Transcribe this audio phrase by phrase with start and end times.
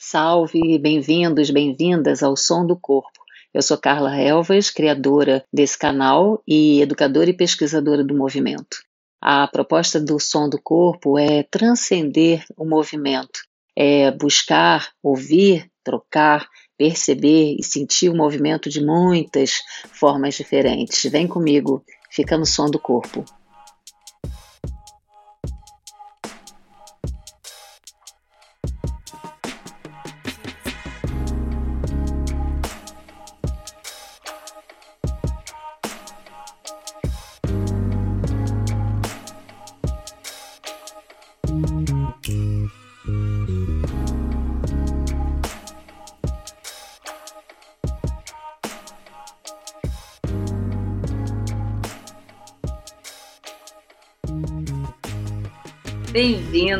[0.00, 3.18] Salve, bem-vindos, bem-vindas ao Som do Corpo.
[3.52, 8.78] Eu sou Carla Elvas, criadora desse canal e educadora e pesquisadora do movimento.
[9.20, 13.40] A proposta do Som do Corpo é transcender o movimento,
[13.76, 16.46] é buscar, ouvir, trocar,
[16.78, 19.58] perceber e sentir o movimento de muitas
[19.90, 21.10] formas diferentes.
[21.10, 23.24] Vem comigo, fica no som do corpo.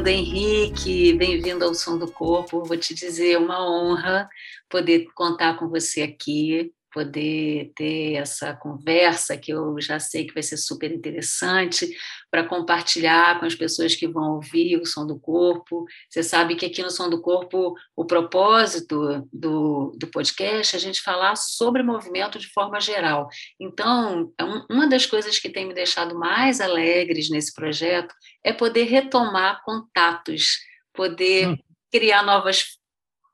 [0.03, 2.65] Bem-vindo, Henrique, bem-vindo ao Som do Corpo.
[2.65, 4.29] Vou te dizer, é uma honra
[4.69, 10.43] poder contar com você aqui poder ter essa conversa, que eu já sei que vai
[10.43, 11.89] ser super interessante,
[12.29, 15.85] para compartilhar com as pessoas que vão ouvir o som do corpo.
[16.11, 20.83] Você sabe que aqui no Som do Corpo, o propósito do, do podcast é a
[20.83, 23.29] gente falar sobre movimento de forma geral.
[23.61, 28.85] Então, é uma das coisas que tem me deixado mais alegres nesse projeto é poder
[28.85, 30.59] retomar contatos,
[30.93, 31.57] poder hum.
[31.93, 32.77] criar novas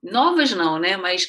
[0.02, 0.98] novas não, né?
[0.98, 1.26] Mas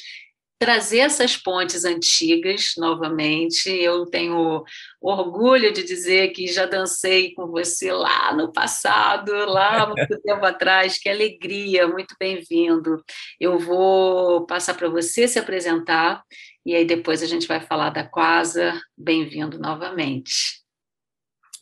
[0.58, 3.68] trazer essas pontes antigas novamente.
[3.68, 4.64] Eu tenho
[5.00, 10.98] orgulho de dizer que já dancei com você lá no passado, lá muito tempo atrás.
[10.98, 13.02] Que alegria, muito bem-vindo.
[13.38, 16.22] Eu vou passar para você se apresentar
[16.64, 18.80] e aí depois a gente vai falar da Quasa.
[18.96, 20.62] Bem-vindo novamente.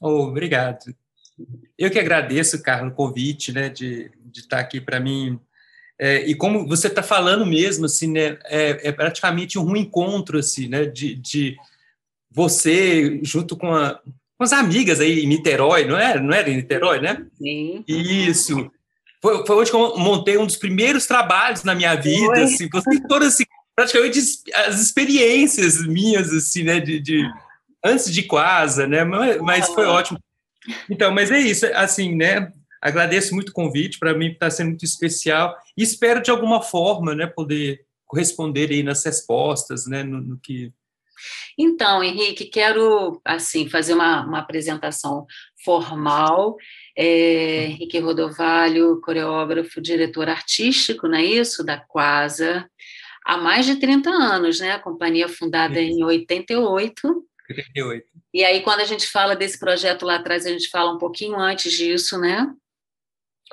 [0.01, 0.95] Oh, obrigado.
[1.77, 5.41] Eu que agradeço, Carlos, o convite né, de, de estar aqui para mim
[6.05, 10.69] é, e como você está falando mesmo, assim, né, é, é, praticamente um encontro, assim,
[10.69, 11.57] né, de, de
[12.31, 13.99] você junto com, a,
[14.37, 16.21] com as amigas aí em Niterói, não era?
[16.21, 17.25] Não era em Niterói, né?
[17.39, 17.83] Sim.
[17.89, 18.71] Isso.
[19.23, 22.43] Foi, foi onde que eu montei um dos primeiros trabalhos na minha vida, foi.
[22.43, 24.19] assim, você todas, assim, praticamente
[24.57, 27.27] as experiências minhas, assim, né, de, de
[27.83, 30.19] antes de quase, né, mas, mas foi ótimo.
[30.91, 32.53] Então, mas é isso, assim, né,
[32.85, 37.15] Agradeço muito o convite, para mim está sendo muito especial e espero de alguma forma,
[37.15, 40.71] né, poder corresponder aí nas respostas, né, no, no que
[41.59, 45.25] então, Henrique, quero assim fazer uma, uma apresentação
[45.65, 46.57] formal.
[46.97, 51.65] É, Henrique Rodovalho, coreógrafo, diretor artístico, não é isso?
[51.65, 52.69] Da Quasa,
[53.25, 54.73] há mais de 30 anos, né?
[54.73, 57.25] A companhia fundada em 88.
[57.49, 58.07] 88.
[58.33, 61.39] E aí, quando a gente fala desse projeto lá atrás, a gente fala um pouquinho
[61.39, 62.53] antes disso, né?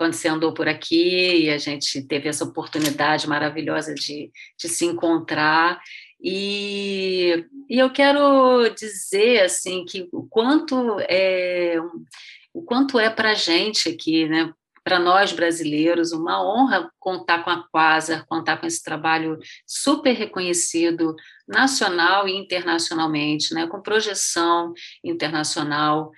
[0.01, 4.83] Quando você andou por aqui e a gente teve essa oportunidade maravilhosa de, de se
[4.83, 5.79] encontrar.
[6.19, 11.75] E, e eu quero dizer assim que o quanto é
[12.51, 14.51] o quanto é para a gente aqui, né?
[14.83, 19.37] Para nós brasileiros, uma honra contar com a Quasar, contar com esse trabalho
[19.67, 21.15] super reconhecido
[21.47, 23.67] nacional e internacionalmente, né?
[23.67, 24.73] com projeção
[25.03, 26.11] internacional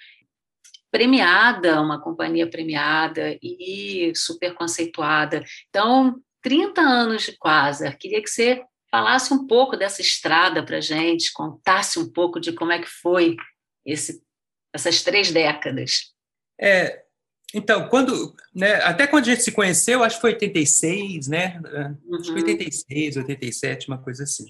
[0.93, 5.43] premiada, uma companhia premiada e super conceituada.
[5.67, 7.97] Então, 30 anos de Quasar.
[7.97, 8.61] Queria que você
[8.91, 12.87] falasse um pouco dessa estrada para a gente, contasse um pouco de como é que
[12.87, 13.35] foi
[13.83, 14.21] esse,
[14.71, 16.13] essas três décadas.
[16.61, 17.01] É,
[17.55, 21.59] então, quando, né, até quando a gente se conheceu, acho que foi 86, né?
[22.05, 22.15] Uhum.
[22.17, 24.45] Acho que foi 86, 87, uma coisa assim.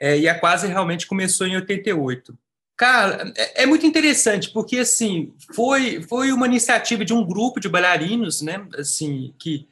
[0.00, 2.36] É, e a Quase realmente começou em 88.
[2.80, 7.68] Cara, é, é, muito interessante, porque assim, foi, foi uma iniciativa de um grupo de
[7.68, 8.66] bailarinos, né?
[8.78, 9.68] Assim, que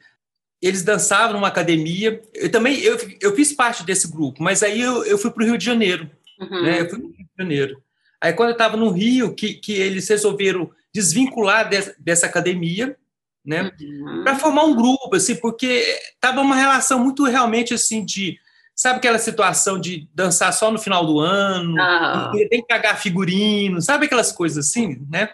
[0.61, 2.21] eles dançavam numa academia.
[2.35, 5.45] Eu também eu, eu fiz parte desse grupo, mas aí eu, eu fui para o
[5.47, 6.07] Rio de Janeiro.
[6.39, 6.61] Uhum.
[6.61, 6.81] Né?
[6.81, 7.83] Eu fui para o Rio de Janeiro.
[8.21, 12.95] Aí, quando eu estava no Rio, que, que eles resolveram desvincular de, dessa academia,
[13.43, 13.71] né?
[13.81, 14.23] Uhum.
[14.23, 15.83] Para formar um grupo, assim, porque
[16.13, 18.37] estava uma relação muito realmente assim de
[18.79, 22.31] Sabe aquela situação de dançar só no final do ano, ah.
[22.31, 25.29] tem que pagar figurino, sabe aquelas coisas assim, né?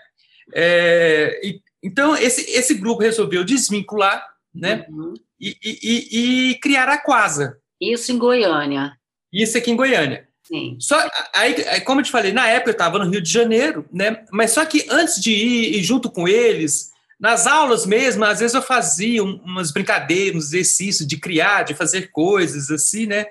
[0.52, 4.88] É, e, então, esse, esse grupo resolveu desvincular, né?
[4.90, 5.14] Uhum.
[5.40, 7.60] E, e, e, criar a Quasa.
[7.80, 8.98] Isso em Goiânia.
[9.32, 10.28] Isso aqui em Goiânia.
[10.42, 10.76] Sim.
[10.80, 10.98] Só,
[11.32, 14.26] aí, como eu te falei, na época eu estava no Rio de Janeiro, né?
[14.32, 16.90] Mas só que antes de ir, ir junto com eles,
[17.20, 22.12] nas aulas mesmo, às vezes eu fazia umas brincadeiras, uns exercícios de criar, de fazer
[22.12, 23.28] coisas assim, né?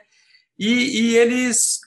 [0.59, 1.81] E, e eles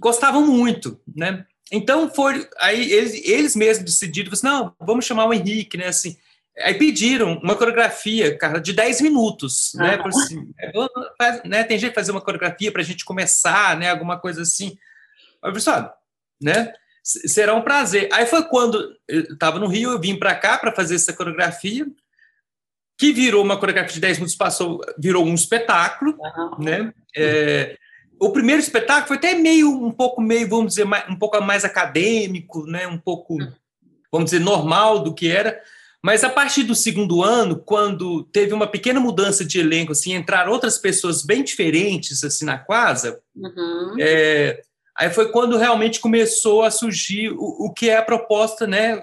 [0.00, 1.44] gostavam muito, né?
[1.72, 5.88] Então foi aí eles, eles mesmos decidiram, assim, não, vamos chamar o Henrique, né?
[5.88, 6.16] Assim,
[6.60, 9.96] Aí pediram uma coreografia, cara, de 10 minutos, né?
[9.96, 10.72] Por assim, é,
[11.18, 11.64] faz, né?
[11.64, 13.90] Tem jeito de fazer uma coreografia para a gente começar, né?
[13.90, 14.78] Alguma coisa assim.
[15.42, 15.90] Aí eu falei,
[16.40, 16.72] né?
[17.04, 18.08] Será um prazer.
[18.10, 21.86] Aí foi quando eu estava no Rio, eu vim para cá para fazer essa coreografia,
[22.96, 26.64] que virou uma coreografia de 10 minutos, passou, virou um espetáculo, uhum.
[26.64, 26.94] né?
[27.14, 27.76] É,
[28.18, 32.64] o primeiro espetáculo foi até meio, um pouco meio, vamos dizer, um pouco mais acadêmico,
[32.64, 32.86] né?
[32.86, 33.52] Um pouco, hum.
[34.10, 35.60] vamos dizer, normal do que era.
[36.02, 40.52] Mas a partir do segundo ano, quando teve uma pequena mudança de elenco, assim, entraram
[40.52, 43.96] outras pessoas bem diferentes assim na casa, uhum.
[43.98, 44.62] é,
[44.96, 49.02] aí foi quando realmente começou a surgir o, o que é a proposta, né,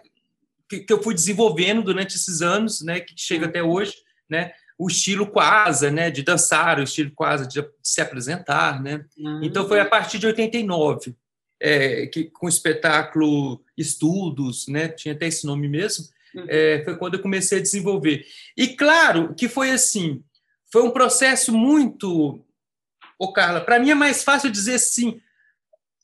[0.69, 3.93] que, que, eu fui desenvolvendo durante esses anos, né, que chega até hoje,
[4.29, 9.05] né, o estilo quasa, né, de dançar, o estilo quasa de, se apresentar, né.
[9.17, 9.41] Uhum.
[9.43, 11.15] Então foi a partir de 89
[11.59, 16.45] é, que com o espetáculo Estudos, né, tinha até esse nome mesmo Uhum.
[16.47, 18.25] É, foi quando eu comecei a desenvolver.
[18.55, 20.23] E claro que foi assim,
[20.71, 22.43] foi um processo muito.
[23.19, 25.21] Ô, Carla, para mim é mais fácil dizer assim,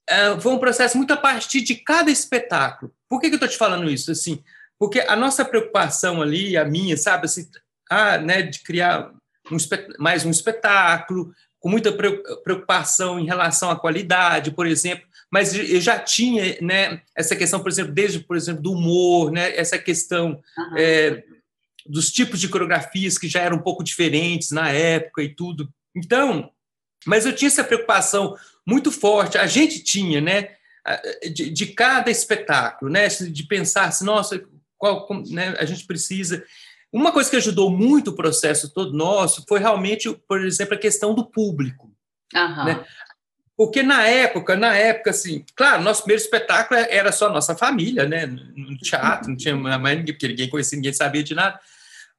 [0.10, 2.92] é, foi um processo muito a partir de cada espetáculo.
[3.10, 4.12] Por que, que eu estou te falando isso?
[4.12, 4.44] Assim,
[4.80, 7.48] porque a nossa preocupação ali, a minha, sabe, assim,
[7.90, 9.12] ah, né, de criar
[9.52, 9.58] um,
[10.00, 16.00] mais um espetáculo, com muita preocupação em relação à qualidade, por exemplo, mas eu já
[16.00, 20.78] tinha né, essa questão, por exemplo, desde, por exemplo, do humor, né, essa questão uhum.
[20.78, 21.24] é,
[21.86, 25.70] dos tipos de coreografias que já eram um pouco diferentes na época e tudo.
[25.96, 26.50] Então,
[27.06, 28.36] mas eu tinha essa preocupação
[28.68, 30.50] muito forte, a gente tinha, né,
[31.34, 34.44] de, de cada espetáculo, né, de pensar assim, nossa,
[34.78, 36.44] qual, né, a gente precisa...
[36.92, 41.14] Uma coisa que ajudou muito o processo todo nosso foi realmente, por exemplo, a questão
[41.14, 41.92] do público.
[42.34, 42.66] Uhum.
[42.66, 42.86] Né?
[43.58, 48.26] Porque na época, na época, assim, claro, nosso primeiro espetáculo era só nossa família, né?
[48.28, 51.60] No teatro, não tinha mais ninguém, porque ninguém conhecia, ninguém sabia de nada.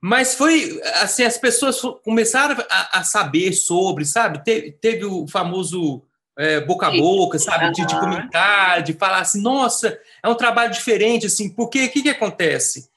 [0.00, 4.42] Mas foi assim, as pessoas começaram a, a saber sobre, sabe?
[4.80, 6.02] Teve o famoso
[6.38, 7.73] é, boca a boca, sabe?
[7.73, 12.02] De, de, comentar, de falar assim, nossa, é um trabalho diferente, assim, porque o que,
[12.02, 12.88] que acontece?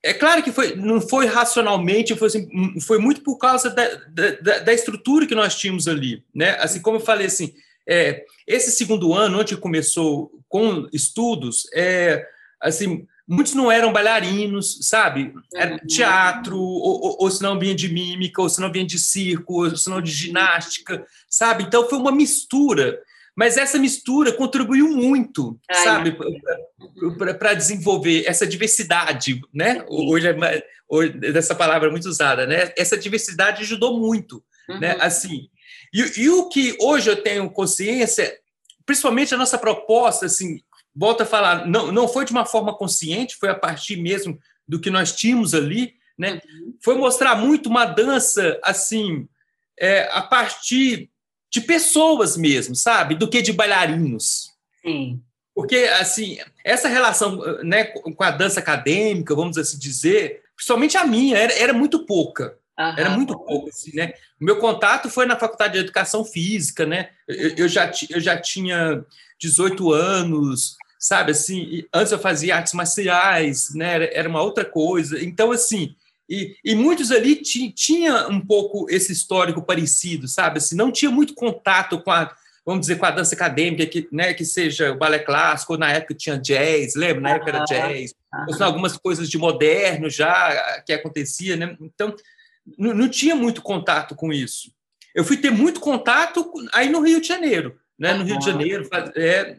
[0.00, 3.84] É claro que foi, não foi racionalmente, foi, assim, foi muito por causa da,
[4.40, 6.22] da, da, estrutura que nós tínhamos ali.
[6.32, 6.50] Né?
[6.60, 7.52] Assim como eu falei, assim,
[7.88, 12.24] é, esse segundo ano, onde começou com estudos, é,
[12.60, 15.34] assim, muitos não eram bailarinos, sabe?
[15.54, 15.86] Era uhum.
[15.86, 19.64] teatro, ou, ou, ou se não vinha de mímica, ou se não vinha de circo,
[19.64, 21.64] ou se não de ginástica, sabe?
[21.64, 22.98] Então foi uma mistura
[23.36, 26.16] mas essa mistura contribuiu muito, Ai, sabe,
[27.38, 29.84] para desenvolver essa diversidade, né?
[29.88, 32.72] Hoje, é, hoje essa palavra é muito usada, né?
[32.78, 34.74] Essa diversidade ajudou muito, né?
[34.74, 34.80] uhum.
[34.80, 34.96] né?
[35.00, 35.50] Assim,
[35.92, 38.38] e, e, o que hoje eu tenho consciência,
[38.86, 40.58] principalmente a nossa proposta, assim,
[40.96, 44.80] volta a falar, não, não foi de uma forma consciente, foi a partir mesmo do
[44.80, 46.40] que nós tínhamos ali, né?
[46.44, 46.74] Uhum.
[46.82, 49.28] Foi mostrar muito uma dança, assim,
[49.78, 51.10] é, a partir
[51.52, 53.14] de pessoas mesmo, sabe?
[53.14, 54.50] Do que de bailarinos.
[54.82, 55.20] Sim.
[55.54, 61.36] Porque, assim, essa relação né, com a dança acadêmica, vamos assim dizer, principalmente a minha,
[61.36, 62.58] era, era muito pouca.
[62.78, 62.94] Aham.
[62.98, 64.12] Era muito pouco, assim, né?
[64.38, 67.10] O meu contato foi na Faculdade de Educação Física, né?
[67.26, 69.02] Eu, eu, já, eu já tinha
[69.40, 71.30] 18 anos, sabe?
[71.30, 74.12] Assim, antes eu fazia artes marciais, né?
[74.12, 75.22] Era, uma outra coisa.
[75.22, 75.94] Então, assim,
[76.28, 80.58] e, e muitos ali tinha um pouco esse histórico parecido, sabe?
[80.58, 84.34] Assim, não tinha muito contato com a, vamos dizer, com a dança acadêmica, que, né,
[84.34, 87.20] que seja o balé clássico, ou na época tinha jazz, lembra?
[87.20, 88.12] Na época era jazz,
[88.48, 91.76] ou algumas coisas de moderno já que acontecia, né?
[91.80, 92.16] Então,
[92.76, 94.72] não, não tinha muito contato com isso.
[95.14, 98.12] Eu fui ter muito contato aí no Rio de Janeiro, né?
[98.12, 99.56] No Rio de Janeiro, é,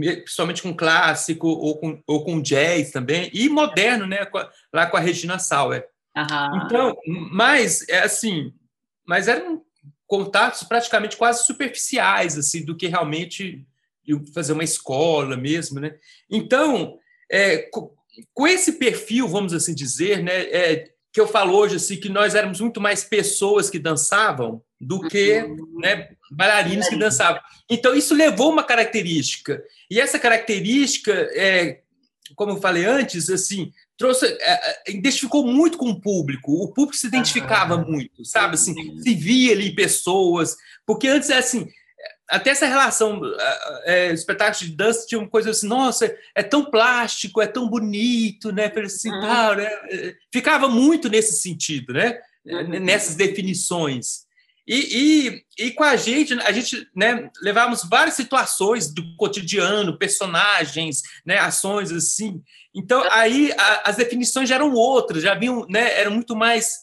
[0.00, 4.26] principalmente com clássico ou com, ou com jazz também, e moderno, né?
[4.72, 5.86] Lá com a Regina Sauer.
[6.16, 6.64] Uhum.
[6.64, 6.96] Então,
[7.30, 8.52] mas é assim,
[9.06, 9.62] mas eram
[10.06, 13.66] contatos praticamente quase superficiais assim do que realmente
[14.32, 15.96] fazer uma escola mesmo, né?
[16.30, 16.98] Então,
[17.30, 17.68] é,
[18.32, 22.34] com esse perfil, vamos assim dizer, né, é, que eu falo hoje assim que nós
[22.34, 25.80] éramos muito mais pessoas que dançavam do que uhum.
[25.80, 27.40] né, bailarinos que dançavam.
[27.70, 31.80] Então isso levou uma característica e essa característica é,
[32.34, 36.52] como eu falei antes, assim, trouxe, é, é, identificou muito com o público.
[36.52, 38.56] O público se identificava ah, muito, sabe?
[38.56, 40.54] Assim, se via ali pessoas,
[40.84, 41.66] porque antes é assim,
[42.28, 43.20] até essa relação,
[43.84, 48.50] é, espetáculo de dança tinha uma coisa assim, nossa, é tão plástico, é tão bonito,
[48.50, 48.72] né?
[48.84, 49.20] Assim, uhum.
[49.20, 49.70] tal, né?
[50.32, 52.18] Ficava muito nesse sentido, né?
[52.44, 52.80] Uhum.
[52.80, 54.26] Nessas definições.
[54.66, 61.02] E, e, e, com a gente, a gente né, levávamos várias situações do cotidiano, personagens,
[61.24, 62.42] né, ações assim.
[62.74, 66.80] Então, aí a, as definições já eram outras, já vinham, né, eram muito mais,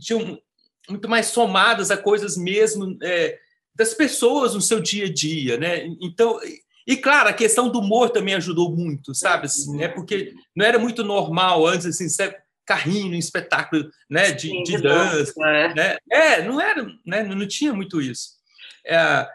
[0.00, 0.40] tinham
[0.88, 3.38] muito mais somadas a coisas mesmo é,
[3.76, 5.86] das pessoas no seu dia a dia, né?
[6.00, 6.40] Então,
[6.86, 9.46] e claro, a questão do humor também ajudou muito, sabe?
[9.46, 9.88] Assim, né?
[9.88, 12.06] Porque não era muito normal antes, assim,
[12.64, 15.32] carrinho, espetáculo né, de, Sim, de dança.
[15.40, 15.74] É.
[15.74, 15.96] Né?
[16.10, 18.30] é, não era, né, não tinha muito isso.
[18.84, 19.28] É, a,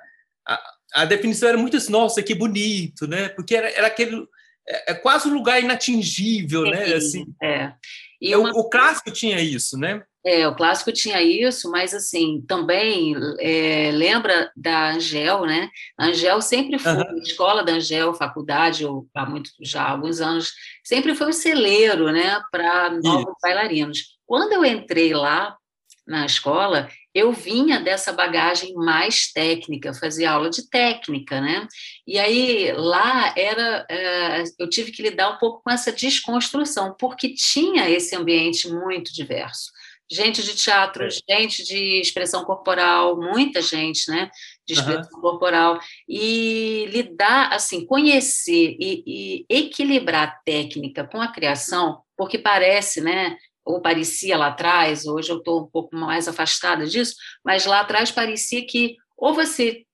[0.93, 3.29] a, definição era muito assim, nossa, que bonito, né?
[3.29, 4.27] Porque era, era aquele
[4.67, 6.93] é, é quase um lugar inatingível, Sim, né?
[6.93, 7.73] Assim, é.
[8.21, 8.51] E uma...
[8.51, 10.03] o, o clássico tinha isso, né?
[10.23, 15.67] É, o clássico tinha isso, mas assim, também é, lembra da Angel, né?
[15.97, 17.17] A Angel sempre foi, uhum.
[17.17, 22.11] escola da Angel, faculdade, ou há muito, já há alguns anos, sempre foi um celeiro,
[22.11, 24.19] né, para novos bailarinos.
[24.25, 25.57] Quando eu entrei lá
[26.05, 31.67] na escola, eu vinha dessa bagagem mais técnica, fazia aula de técnica, né?
[32.05, 37.33] E aí lá era, é, eu tive que lidar um pouco com essa desconstrução, porque
[37.33, 39.71] tinha esse ambiente muito diverso
[40.11, 41.09] gente de teatro, é.
[41.09, 44.29] gente de expressão corporal, muita gente, né?
[44.67, 45.21] De expressão uhum.
[45.21, 45.79] corporal.
[46.07, 53.37] E lidar, assim, conhecer e, e, equilibrar a técnica com a criação, porque parece, né?
[53.63, 58.11] Ou parecia lá atrás, hoje eu estou um pouco mais afastada disso, mas lá atrás
[58.11, 59.85] parecia que ou você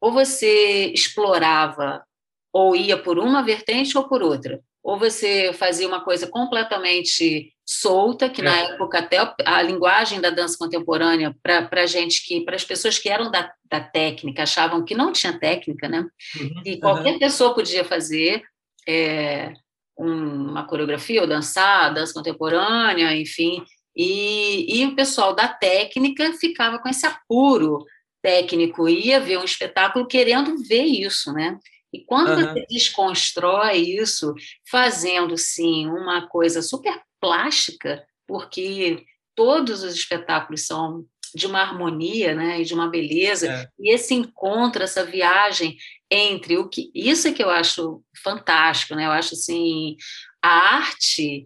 [0.00, 2.04] ou você explorava
[2.52, 8.28] ou ia por uma vertente ou por outra ou você fazia uma coisa completamente solta,
[8.28, 8.64] que na é.
[8.72, 13.30] época até a linguagem da dança contemporânea, para gente que, para as pessoas que eram
[13.30, 16.06] da, da técnica, achavam que não tinha técnica, né?
[16.38, 17.18] Uhum, e qualquer uhum.
[17.18, 18.42] pessoa podia fazer
[18.88, 19.52] é,
[19.96, 23.64] uma coreografia ou dançar, dança contemporânea, enfim.
[23.96, 27.84] E, e o pessoal da técnica ficava com esse apuro
[28.22, 31.58] técnico, ia ver um espetáculo querendo ver isso, né?
[31.92, 32.54] E quando uhum.
[32.54, 34.34] você desconstrói isso,
[34.70, 42.60] fazendo sim uma coisa super plástica, porque todos os espetáculos são de uma harmonia, né,
[42.60, 43.68] e de uma beleza, é.
[43.78, 45.76] e esse encontro, essa viagem
[46.10, 49.06] entre o que isso é que eu acho fantástico, né?
[49.06, 49.96] Eu acho assim
[50.42, 51.44] a arte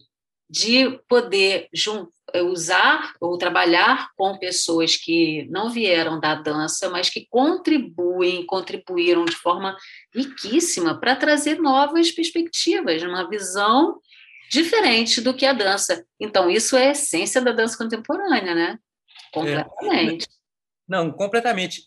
[0.49, 1.69] de poder
[2.45, 9.37] usar ou trabalhar com pessoas que não vieram da dança, mas que contribuem, contribuíram de
[9.37, 9.76] forma
[10.15, 14.00] riquíssima para trazer novas perspectivas, uma visão
[14.50, 16.05] diferente do que a dança.
[16.21, 18.79] Então, isso é a essência da dança contemporânea, né?
[19.33, 20.25] Completamente.
[20.25, 20.29] É.
[20.88, 21.83] Não, completamente.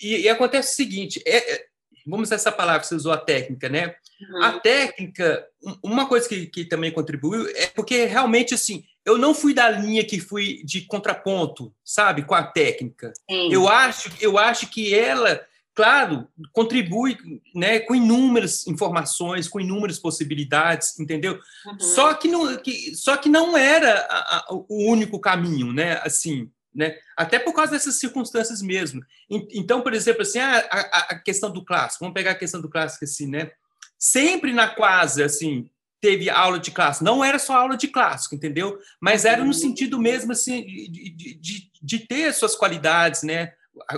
[0.00, 1.66] E, e, acontece o seguinte: é,
[2.06, 3.94] vamos essa palavra que você usou, a técnica, né?
[4.20, 4.42] Uhum.
[4.42, 5.46] A técnica,
[5.82, 10.04] uma coisa que, que também contribuiu é porque realmente assim eu não fui da linha
[10.04, 13.12] que fui de contraponto, sabe, com a técnica.
[13.30, 13.52] Sim.
[13.52, 15.40] Eu acho, eu acho que ela,
[15.74, 17.18] claro, contribui,
[17.54, 21.38] né, com inúmeras informações, com inúmeras possibilidades, entendeu?
[21.66, 21.80] Uhum.
[21.80, 26.00] Só que não, que, só que não era a, a, o único caminho, né?
[26.02, 26.96] Assim, né?
[27.16, 29.02] Até por causa dessas circunstâncias mesmo.
[29.30, 32.04] Então, por exemplo, assim, a, a, questão do clássico.
[32.04, 33.52] Vamos pegar a questão do clássico assim, né?
[33.98, 37.04] Sempre na quase, assim, teve aula de clássico.
[37.04, 38.78] Não era só aula de clássico, entendeu?
[39.00, 43.52] Mas era no sentido mesmo assim de, de, de, de ter suas qualidades, né?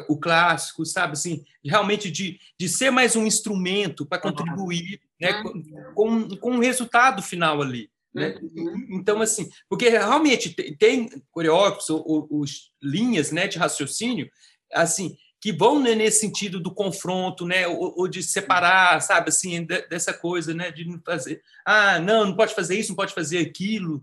[0.08, 5.42] O clássico, sabe assim, realmente de, de ser mais um instrumento para contribuir, né?
[5.42, 5.62] Com,
[5.94, 7.90] com, com um resultado final ali.
[8.16, 8.38] Né?
[8.40, 8.86] Uhum.
[8.92, 12.44] Então, assim, porque realmente tem coreógrafos ou, ou,
[12.82, 14.26] linhas né, de raciocínio
[14.72, 19.64] assim que vão né, nesse sentido do confronto, né, ou, ou, de separar, sabe, assim,
[19.88, 23.38] dessa coisa, né, de não fazer, ah, não, não pode fazer isso, não pode fazer
[23.38, 24.02] aquilo.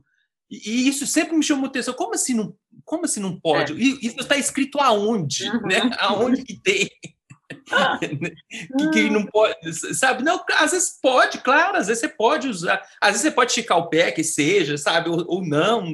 [0.50, 1.96] E, e isso sempre me chamou atenção.
[1.96, 2.56] Como assim não,
[2.86, 3.74] como assim não pode?
[3.74, 3.76] É.
[3.76, 5.68] Isso está escrito aonde, uhum.
[5.68, 5.90] né?
[6.00, 6.88] Aonde que tem?
[8.00, 10.24] que, que não pode, sabe?
[10.24, 13.78] Não, às vezes pode, claro, às vezes você pode usar, às vezes você pode esticar
[13.78, 15.10] o pé, que seja, sabe?
[15.10, 15.92] Ou, ou não,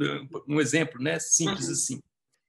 [0.47, 1.19] um exemplo, né?
[1.19, 1.73] Simples uhum.
[1.73, 1.99] assim.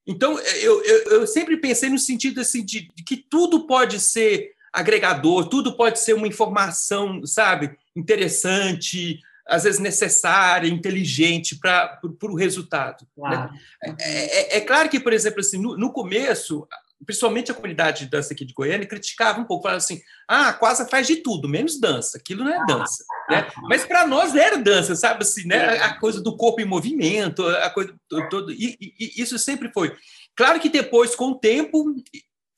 [0.07, 4.52] Então, eu, eu, eu, sempre pensei no sentido assim, de, de, que tudo pode ser
[4.73, 13.02] agregador, tudo pode ser uma informação, sabe, interessante, às vezes necessária, inteligente para o resultado.
[13.02, 13.09] Né?
[13.17, 13.52] Claro.
[13.52, 13.97] Né?
[14.00, 16.67] É, é, é, claro que, por exemplo, assim, no, no começo,
[17.04, 20.52] principalmente a comunidade de dança aqui de Goiânia, criticava um pouco, falava assim: ah, a
[20.52, 23.04] Quasa faz de tudo, menos dança, aquilo não é dança.
[23.28, 23.49] Né?
[23.62, 25.78] Mas para nós era dança, sabe assim, né?
[25.78, 27.95] A coisa do corpo em movimento, a coisa
[28.28, 28.52] toda.
[28.52, 29.97] E, e, isso sempre foi.
[30.37, 31.95] Claro que depois, com o tempo,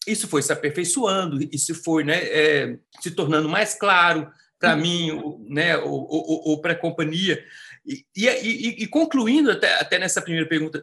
[0.06, 5.10] isso foi se aperfeiçoando, isso foi né, é, se tornando mais claro para mim,
[5.48, 7.42] né, ou, ou, ou para a companhia.
[7.84, 10.80] E, e, e, concluindo até, até nessa primeira pergunta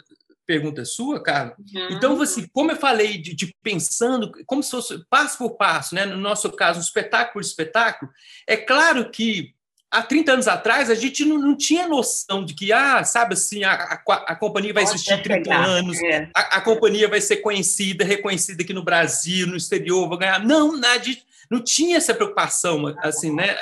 [0.49, 1.55] pergunta sua, Carla.
[1.59, 1.89] Uhum.
[1.91, 6.07] Então, você, como eu falei de, de, pensando, como se fosse passo por passo, né?
[6.07, 8.11] no nosso caso, um espetáculo por espetáculo,
[8.47, 9.53] é claro que
[9.91, 13.63] há 30 anos atrás, a gente não, não, tinha noção de que, ah, sabe assim,
[13.63, 16.31] a, a, a companhia vai existir 30 anos, é.
[16.35, 20.43] a, a, companhia vai ser conhecida, reconhecida aqui no Brasil, no exterior, vai ganhar.
[20.43, 23.57] Não, nada de, não tinha essa preocupação, assim, né?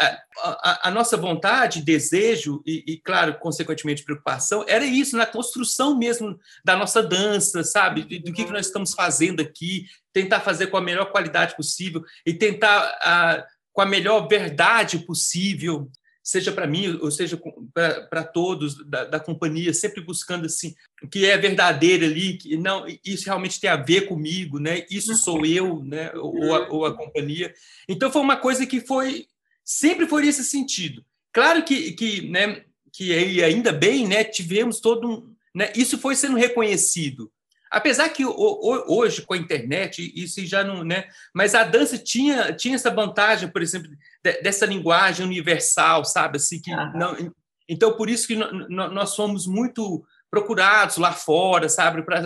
[0.84, 6.76] A, nossa vontade, desejo e, e, claro, consequentemente, preocupação, era isso, na construção mesmo da
[6.76, 8.04] nossa dança, sabe?
[8.20, 12.34] Do que, que nós estamos fazendo aqui, tentar fazer com a melhor qualidade possível e
[12.34, 12.80] tentar...
[13.02, 13.46] A,
[13.78, 15.88] com a melhor verdade possível,
[16.28, 17.40] seja para mim, ou seja
[18.10, 22.86] para todos da, da, companhia, sempre buscando assim o que é verdadeiro ali, que não
[23.06, 24.86] isso realmente tem a ver comigo, né?
[24.92, 26.12] Isso sou eu, né?
[26.16, 27.54] Ou a, ou a companhia.
[27.88, 29.26] Então foi uma coisa que foi
[29.64, 31.02] sempre foi nesse sentido.
[31.32, 34.26] Claro que que né que ainda bem, né?
[34.26, 35.72] Tivemos todo um, né?
[35.78, 37.32] Isso foi sendo reconhecido.
[37.72, 40.84] Apesar que hoje, com a internet, isso já não.
[40.84, 43.90] Né, mas a dança tinha, tinha essa vantagem, por exemplo,
[44.42, 46.38] dessa linguagem universal, sabe?
[46.38, 47.16] Assim, que não,
[47.70, 52.22] então, por isso que nós somos muito procurados lá fora, sabe, para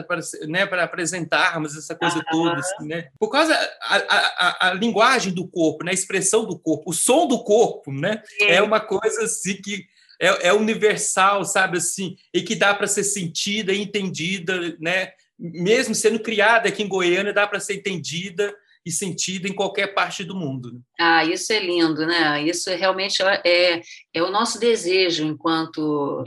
[0.47, 2.23] né, apresentarmos essa coisa uhum.
[2.31, 3.09] toda, assim, né?
[3.19, 3.53] Por causa
[3.83, 7.91] a, a, a, linguagem do corpo, né, a expressão do corpo, o som do corpo,
[7.91, 9.85] né, é uma coisa assim que
[10.19, 15.93] é, é universal, sabe, assim, e que dá para ser sentida e entendida, né, mesmo
[15.93, 18.53] sendo criada aqui em Goiânia, dá para ser entendida
[18.85, 20.73] e sentida em qualquer parte do mundo.
[20.73, 20.79] Né?
[20.99, 22.43] Ah, isso é lindo, né?
[22.43, 23.81] Isso realmente é,
[24.13, 26.23] é o nosso desejo enquanto,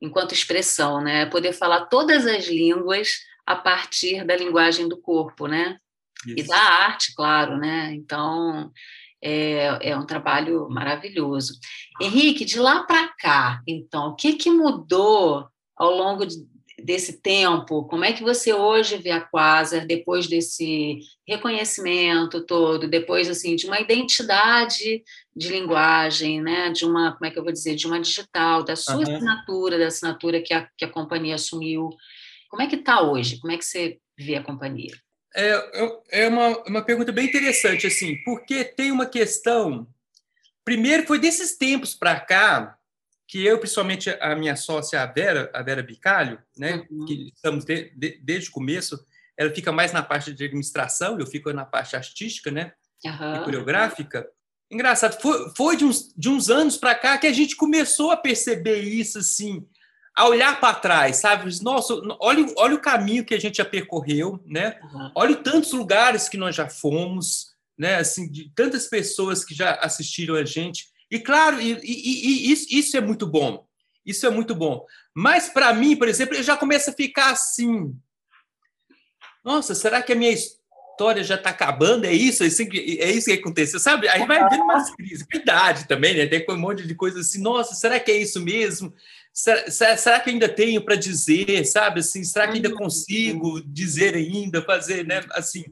[0.00, 1.26] enquanto expressão, né?
[1.26, 3.08] Poder falar todas as línguas
[3.46, 5.78] a partir da linguagem do corpo, né?
[6.26, 6.38] Isso.
[6.38, 7.92] E da arte, claro, né?
[7.94, 8.72] Então,
[9.22, 11.54] é, é um trabalho maravilhoso.
[12.00, 16.36] Henrique, de lá para cá, então, o que, que mudou ao longo de,
[16.82, 23.28] desse tempo, como é que você hoje vê a Quasar depois desse reconhecimento todo, depois
[23.28, 25.02] assim de uma identidade
[25.34, 28.76] de linguagem, né, de uma, como é que eu vou dizer, de uma digital, da
[28.76, 29.02] sua uhum.
[29.02, 31.90] assinatura, da assinatura que a, que a companhia assumiu.
[32.48, 33.38] Como é que está hoje?
[33.40, 34.94] Como é que você vê a companhia?
[35.34, 39.86] É, é uma, uma pergunta bem interessante, assim, porque tem uma questão.
[40.64, 42.77] Primeiro, foi desses tempos para cá,
[43.28, 47.04] que eu, principalmente a minha sócia, a Vera, a Vera Bicalho, né, uhum.
[47.04, 48.98] que estamos de, de, desde o começo,
[49.36, 52.72] ela fica mais na parte de administração, eu fico na parte artística, né,
[53.04, 53.36] uhum.
[53.36, 54.26] e coreográfica.
[54.70, 58.16] Engraçado, foi, foi de, uns, de uns anos para cá que a gente começou a
[58.16, 59.66] perceber isso, assim,
[60.16, 61.48] a olhar para trás, sabe?
[61.62, 64.78] Nossa, olha, olha o caminho que a gente já percorreu, né?
[64.82, 65.12] Uhum.
[65.14, 67.96] Olha tantos lugares que nós já fomos, né?
[67.96, 70.88] Assim, de tantas pessoas que já assistiram a gente.
[71.10, 73.66] E claro, e, e, e isso, isso é muito bom.
[74.04, 74.86] Isso é muito bom.
[75.14, 77.94] Mas para mim, por exemplo, eu já começo a ficar assim.
[79.44, 82.06] Nossa, será que a minha história já está acabando?
[82.06, 82.42] É isso?
[82.42, 84.08] É isso, que, é isso que aconteceu, sabe?
[84.08, 85.26] Aí vai vendo umas crises.
[85.32, 86.26] Idade também, né?
[86.26, 87.40] Tem um monte de coisa assim.
[87.40, 88.94] Nossa, será que é isso mesmo?
[89.32, 92.00] Será, será que ainda tenho para dizer, sabe?
[92.00, 95.20] Assim, será que ainda consigo dizer ainda, fazer, né?
[95.32, 95.64] Assim.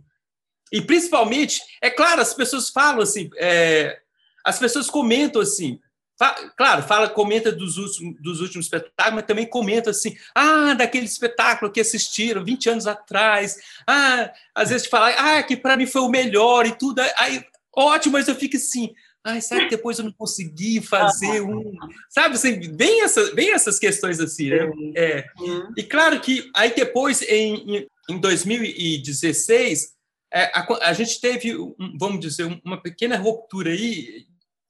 [0.71, 3.29] E principalmente, é claro, as pessoas falam assim.
[3.37, 3.99] É,
[4.47, 5.81] as pessoas comentam assim,
[6.57, 11.71] claro, fala, comenta dos últimos, dos últimos espetáculos, mas também comenta assim, ah, daquele espetáculo
[11.71, 16.09] que assistiram 20 anos atrás, ah, às vezes fala, ah, que para mim foi o
[16.09, 17.45] melhor e tudo, aí,
[17.77, 21.77] ótimo, mas eu fico assim, ai, sabe que depois eu não consegui fazer um,
[22.09, 24.71] sabe, assim, bem, essa, bem essas questões assim, né?
[24.95, 25.25] É.
[25.77, 29.97] E claro que aí depois, em, em 2016,
[30.33, 31.55] é, a, a gente teve,
[31.99, 34.27] vamos dizer, uma pequena ruptura aí,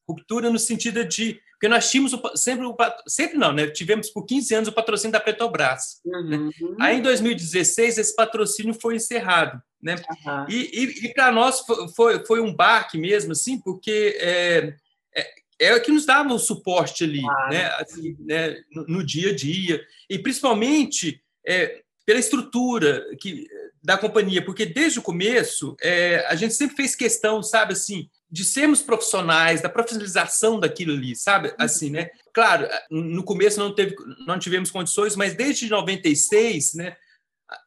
[0.08, 3.66] ruptura no sentido de porque nós tínhamos o, sempre o sempre não, né?
[3.68, 6.00] Tivemos por 15 anos o patrocínio da Petrobras.
[6.04, 6.36] Né?
[6.36, 6.46] Uhum.
[6.46, 6.76] Né?
[6.78, 9.94] Aí em 2016 esse patrocínio foi encerrado, né?
[9.94, 10.46] Uhum.
[10.50, 11.64] E, e, e para nós
[11.96, 14.74] foi, foi um baque mesmo, assim, porque é,
[15.16, 17.50] é, é o que nos dava o suporte ali, claro.
[17.50, 17.66] né?
[17.78, 18.56] Assim, né?
[18.70, 23.46] No, no, dia a dia e principalmente é, pela estrutura que
[23.82, 28.44] da companhia, porque desde o começo é, a gente sempre fez questão, sabe, assim, de
[28.44, 31.48] sermos profissionais, da profissionalização daquilo ali, sabe?
[31.48, 31.54] Uhum.
[31.58, 32.10] Assim, né?
[32.32, 33.94] Claro, no começo não teve,
[34.26, 36.96] não tivemos condições, mas desde 96, né?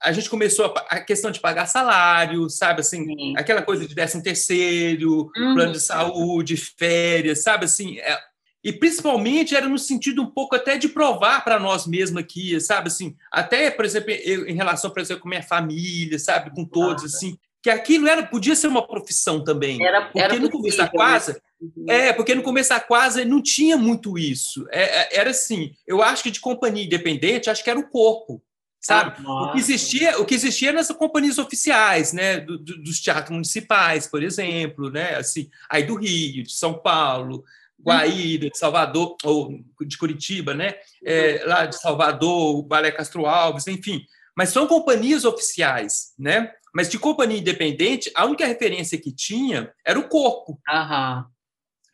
[0.03, 3.33] A gente começou a, a questão de pagar salário, sabe assim, Sim.
[3.37, 5.53] aquela coisa de décimo terceiro, uhum.
[5.53, 8.19] plano de saúde, férias, sabe assim, é,
[8.61, 12.89] e principalmente era no sentido um pouco até de provar para nós mesmos aqui, sabe
[12.89, 17.05] assim, até por exemplo eu, em relação por exemplo com minha família, sabe, com todos
[17.05, 19.83] assim, que aquilo era podia ser uma profissão também.
[19.83, 20.89] Era, porque era no começo da né?
[20.93, 21.85] quase uhum.
[21.87, 24.65] é, porque no começo da quase não tinha muito isso.
[24.71, 28.41] É, é, era assim, eu acho que de companhia independente, acho que era o corpo.
[28.79, 29.21] sabe?
[29.25, 33.31] Ah, o que existia, o que existia nas companhias oficiais, né, do, do, dos teatros
[33.31, 37.43] municipais, por exemplo, né, assim, aí do Rio, de São Paulo,
[37.81, 43.67] Guaíra, de Salvador ou de Curitiba, né, é, lá de Salvador, o Balé Castro Alves,
[43.67, 44.05] enfim,
[44.39, 46.53] mas são companhias oficiais, né?
[46.73, 51.25] Mas de companhia independente, a única referência que tinha era o corpo, Aham.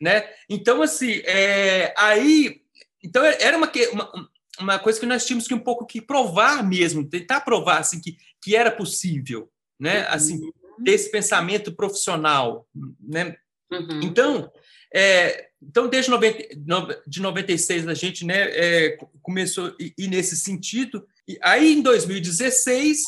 [0.00, 0.28] né?
[0.48, 2.60] Então assim, é, aí,
[3.02, 7.08] então era uma, uma uma coisa que nós tínhamos que um pouco que provar mesmo,
[7.08, 10.02] tentar provar assim que, que era possível, né?
[10.02, 10.08] Uhum.
[10.08, 12.66] Assim, desse pensamento profissional,
[13.00, 13.36] né?
[13.70, 14.00] Uhum.
[14.02, 14.50] Então,
[14.94, 21.06] é, então desde 90, de 96 a gente, né, é, começou e, e nesse sentido.
[21.26, 23.02] E aí em 2016,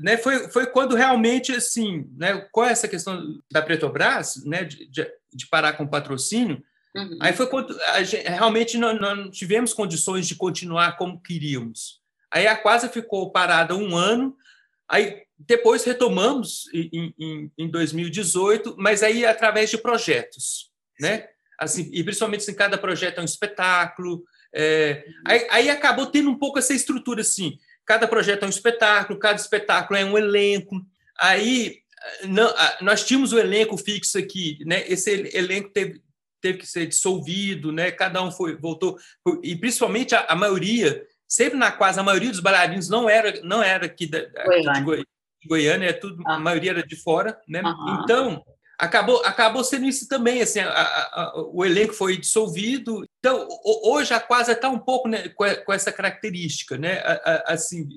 [0.00, 5.06] né, foi, foi quando realmente assim, né, é essa questão da Petrobras, né, de, de,
[5.32, 6.62] de parar com o patrocínio?
[6.94, 7.18] Uhum.
[7.20, 12.00] Aí foi quando gente, realmente não, não, tivemos condições de continuar como queríamos.
[12.30, 14.36] Aí a Quasa ficou parada um ano,
[14.88, 21.26] aí depois retomamos em, em, em 2018, mas aí através de projetos, né?
[21.58, 24.24] Assim, e principalmente assim, cada projeto é um espetáculo.
[24.54, 25.12] É, uhum.
[25.26, 27.58] aí, aí acabou tendo um pouco essa estrutura assim.
[27.86, 30.80] Cada projeto é um espetáculo, cada espetáculo é um elenco.
[31.20, 31.82] Aí
[32.24, 34.84] não, nós tínhamos o elenco fixo aqui, né?
[34.88, 36.00] Esse elenco teve,
[36.40, 37.90] teve que ser dissolvido, né?
[37.90, 38.98] Cada um foi voltou
[39.42, 43.62] e principalmente a, a maioria, sempre na quase a maioria dos bailarinos não era não
[43.62, 44.72] era aqui da, Goiânia.
[44.72, 45.04] de, Goi,
[45.40, 46.34] de Goiânia, é tudo ah.
[46.34, 47.62] a maioria era de fora, né?
[48.02, 48.44] Então
[48.82, 53.04] acabou acabou sendo isso também assim a, a, o elenco foi dissolvido.
[53.18, 53.48] Então
[53.84, 57.00] hoje a quase está um pouco né, com, com, essa característica né
[57.46, 57.88] assim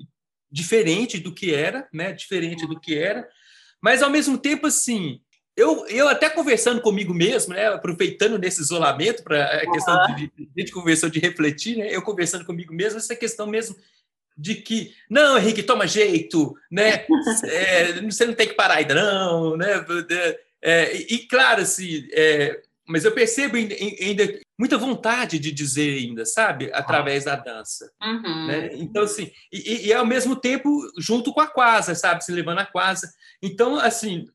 [0.50, 3.28] diferente do que era né diferente do que era.
[3.82, 5.20] Mas ao mesmo tempo assim
[5.56, 10.50] eu, eu até conversando comigo mesmo, né, aproveitando nesse isolamento para a questão de, de,
[10.54, 13.74] a gente conversou de refletir, né, eu conversando comigo mesmo essa questão mesmo
[14.36, 17.06] de que não, Henrique, toma jeito, né,
[17.44, 19.82] é, você não tem que parar ainda não, né,
[20.66, 26.26] é, e, e, claro assim, é, mas eu percebo ainda muita vontade de dizer ainda,
[26.26, 28.46] sabe, através da dança, uhum.
[28.48, 28.70] né?
[28.74, 32.66] Então assim, e, e, ao mesmo tempo junto com a quasa, sabe, se levando a
[32.66, 33.08] quasa.
[33.40, 34.26] Então assim,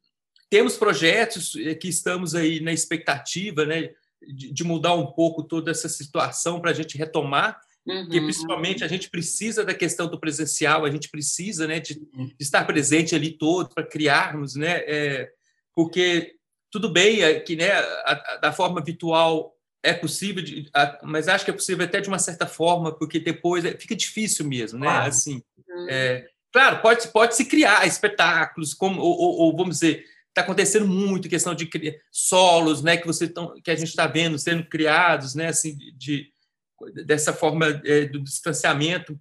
[0.49, 3.89] temos projetos eh, que estamos aí na expectativa né,
[4.21, 8.07] de, de mudar um pouco toda essa situação para a gente retomar, uhum.
[8.09, 12.27] que principalmente a gente precisa da questão do presencial, a gente precisa né, de, uhum.
[12.27, 15.29] de estar presente ali todo para criarmos, né, é,
[15.75, 16.35] porque
[16.71, 21.27] tudo bem é que né, a, a, da forma virtual é possível, de, a, mas
[21.27, 24.79] acho que é possível até de uma certa forma, porque depois é, fica difícil mesmo,
[24.79, 24.85] né?
[24.85, 25.09] Claro.
[25.09, 25.87] Assim, uhum.
[25.89, 30.87] é, claro, pode, pode se criar espetáculos, como, ou, ou, ou vamos dizer, está acontecendo
[30.87, 31.69] muito questão de
[32.11, 36.31] solos, né, que você tão, que a gente está vendo sendo criados, né, assim, de,
[37.05, 39.19] dessa forma é, do distanciamento.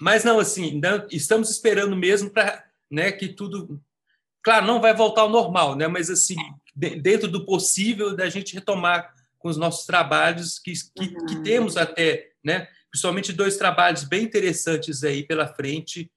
[0.00, 3.80] Mas não, assim, não, estamos esperando mesmo para, né, que tudo,
[4.42, 6.36] claro, não vai voltar ao normal, né, mas assim,
[6.74, 11.26] dentro do possível da gente retomar com os nossos trabalhos que, que, uhum.
[11.26, 16.10] que temos até, né, principalmente dois trabalhos bem interessantes aí pela frente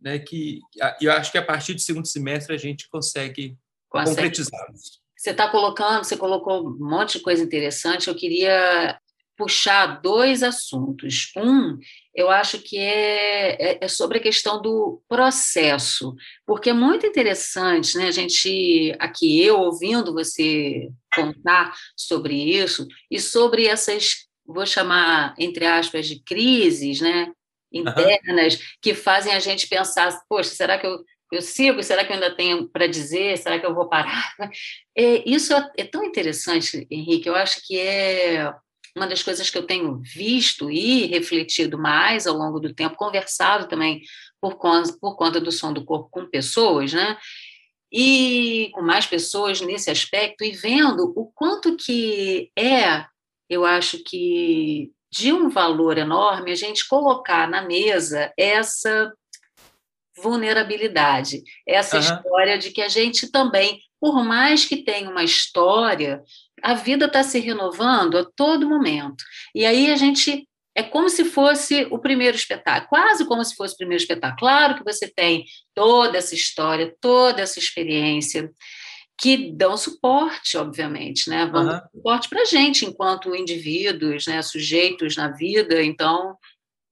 [0.00, 0.60] né, que
[1.00, 3.56] eu acho que a partir do segundo semestre a gente consegue,
[3.88, 4.16] consegue.
[4.16, 5.00] concretizá-los.
[5.16, 8.08] Você está colocando, você colocou um monte de coisa interessante.
[8.08, 8.98] Eu queria
[9.40, 11.32] puxar dois assuntos.
[11.34, 11.78] Um,
[12.14, 16.14] eu acho que é, é, é, sobre a questão do processo,
[16.46, 18.08] porque é muito interessante, né?
[18.08, 25.64] A gente, aqui eu ouvindo você contar sobre isso e sobre essas, vou chamar entre
[25.64, 27.32] aspas de crises, né?
[27.72, 28.60] internas uhum.
[28.82, 31.80] que fazem a gente pensar, poxa, será que eu, eu sigo?
[31.84, 33.38] Será que eu ainda tenho para dizer?
[33.38, 34.34] Será que eu vou parar?
[34.98, 37.28] É, isso é, é tão interessante, Henrique.
[37.28, 38.52] Eu acho que é
[38.96, 43.68] uma das coisas que eu tenho visto e refletido mais ao longo do tempo, conversado
[43.68, 44.02] também
[44.40, 47.16] por conta, por conta do som do corpo com pessoas, né?
[47.92, 53.04] E com mais pessoas nesse aspecto e vendo o quanto que é,
[53.48, 59.12] eu acho que de um valor enorme a gente colocar na mesa essa
[60.16, 62.02] vulnerabilidade, essa uhum.
[62.02, 66.22] história de que a gente também, por mais que tenha uma história,
[66.62, 69.22] a vida está se renovando a todo momento.
[69.54, 73.74] E aí a gente é como se fosse o primeiro espetáculo, quase como se fosse
[73.74, 74.38] o primeiro espetáculo.
[74.38, 78.50] Claro que você tem toda essa história, toda essa experiência,
[79.20, 81.44] que dão suporte, obviamente, né?
[81.44, 81.68] Vão uhum.
[81.68, 84.40] dar suporte para a gente, enquanto indivíduos, né?
[84.40, 85.82] sujeitos na vida.
[85.82, 86.36] Então,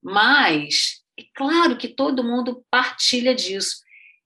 [0.02, 3.76] mas é claro que todo mundo partilha disso.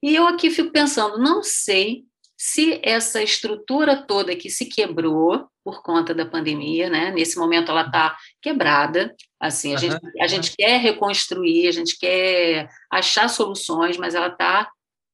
[0.03, 2.05] E eu aqui fico pensando, não sei
[2.45, 7.13] se essa estrutura toda que se quebrou por conta da pandemia, né?
[7.13, 9.15] Nesse momento ela está quebrada.
[9.39, 9.79] Assim, a, uhum.
[9.79, 14.69] gente, a gente quer reconstruir, a gente quer achar soluções, mas ela está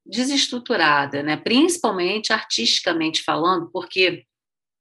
[0.06, 1.36] desestruturada, né?
[1.36, 4.24] Principalmente artisticamente falando, porque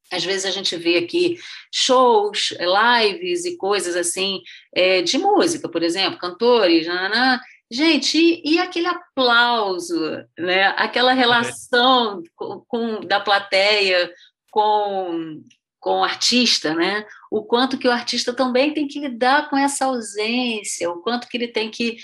[0.10, 1.38] às vezes a gente vê aqui
[1.69, 4.41] shows, lives e coisas assim
[4.73, 9.99] é, de música, por exemplo, cantores, nanana, Gente, e, e, aquele aplauso,
[10.38, 10.67] né?
[10.77, 14.12] aquela relação com, com, da plateia
[14.49, 15.43] com,
[15.80, 17.06] com o artista, né?
[17.30, 21.38] o quanto que o artista também tem que lidar com essa ausência, o quanto que
[21.38, 21.97] ele tem que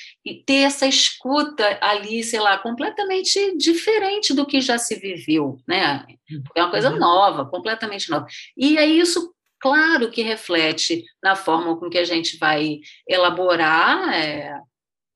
[0.45, 6.05] ter essa escuta ali, sei lá, completamente diferente do que já se viveu, né?
[6.55, 6.99] É uma coisa uhum.
[6.99, 8.25] nova, completamente nova.
[8.57, 14.59] E aí isso claro que reflete na forma com que a gente vai elaborar é,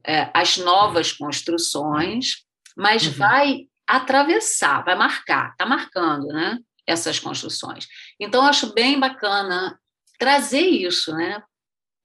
[0.05, 2.43] é, as novas construções,
[2.75, 3.13] mas uhum.
[3.13, 6.59] vai atravessar, vai marcar, está marcando, né?
[6.85, 7.87] Essas construções.
[8.19, 9.77] Então, eu acho bem bacana
[10.19, 11.41] trazer isso, né?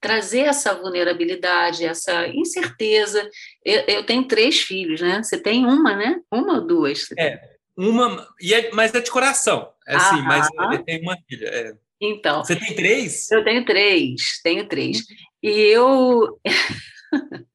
[0.00, 3.28] Trazer essa vulnerabilidade, essa incerteza.
[3.64, 5.22] Eu, eu, tenho três filhos, né?
[5.22, 6.20] Você tem uma, né?
[6.30, 7.06] Uma ou duas?
[7.16, 7.40] É,
[7.76, 9.72] uma, e é, mas é de coração.
[9.86, 11.48] É assim, ah, mas eu tenho uma filha.
[11.48, 11.72] É.
[12.00, 12.44] Então.
[12.44, 13.30] Você tem três?
[13.30, 14.98] Eu tenho três, tenho três.
[14.98, 15.16] Uhum.
[15.42, 16.40] E eu.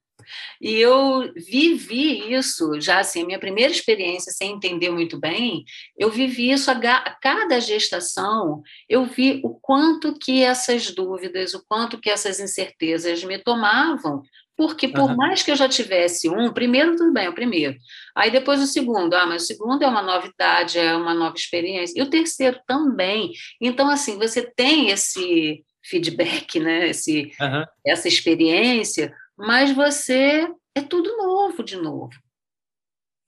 [0.61, 5.63] E eu vivi isso, já assim, minha primeira experiência, sem entender muito bem,
[5.97, 6.75] eu vivi isso a,
[7.21, 13.37] cada gestação, eu vi o quanto que essas dúvidas, o quanto que essas incertezas me
[13.37, 14.21] tomavam,
[14.57, 15.15] porque por uhum.
[15.15, 17.77] mais que eu já tivesse um, primeiro tudo bem, o primeiro.
[18.15, 21.93] Aí depois o segundo, ah, mas o segundo é uma novidade, é uma nova experiência.
[21.95, 23.31] E o terceiro também.
[23.61, 26.89] Então, assim, você tem esse feedback, né?
[26.89, 27.63] Esse, uhum.
[27.85, 32.13] essa experiência, mas você é tudo novo de novo.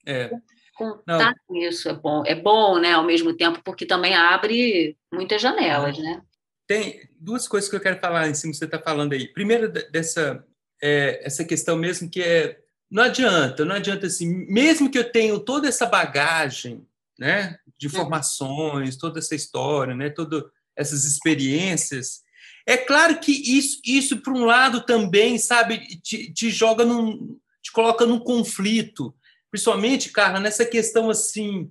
[0.06, 0.30] É.
[0.74, 5.42] Contar com isso é bom, é bom, né, ao mesmo tempo, porque também abre muitas
[5.42, 6.22] janelas, né?
[6.66, 9.28] Tem duas coisas que eu quero falar em cima que você está falando aí.
[9.28, 10.42] Primeiro, dessa
[10.82, 12.58] é, essa questão mesmo que é
[12.90, 16.84] não adianta, não adianta assim, mesmo que eu tenha toda essa bagagem,
[17.18, 17.92] né, de uhum.
[17.92, 20.42] formações, toda essa história, né, todas
[20.74, 22.22] essas experiências,
[22.70, 27.36] é claro que isso, isso por um lado, também, sabe, te, te joga num.
[27.60, 29.12] te coloca num conflito.
[29.50, 31.68] Principalmente, Carla, nessa questão assim.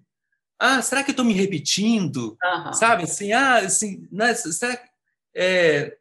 [0.60, 2.38] Ah, será que eu estou me repetindo?
[2.44, 2.74] Uhum.
[2.74, 4.90] Sabe, assim, ah, assim, né, será que,
[5.34, 5.96] é,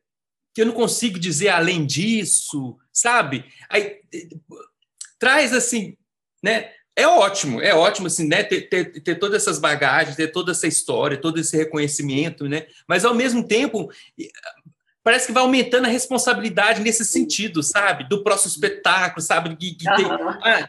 [0.53, 2.77] que eu não consigo dizer além disso?
[2.93, 3.45] Sabe?
[3.71, 4.01] Aí
[5.17, 5.97] traz assim,
[6.43, 6.73] né?
[6.99, 8.43] É ótimo, é ótimo assim, né?
[8.43, 12.67] Ter, ter, ter todas essas bagagens, ter toda essa história, todo esse reconhecimento, né?
[12.89, 13.89] Mas ao mesmo tempo
[15.09, 18.07] parece que vai aumentando a responsabilidade nesse sentido, sabe?
[18.07, 19.57] Do próximo espetáculo, sabe?
[19.57, 20.69] Que, que tem, ah,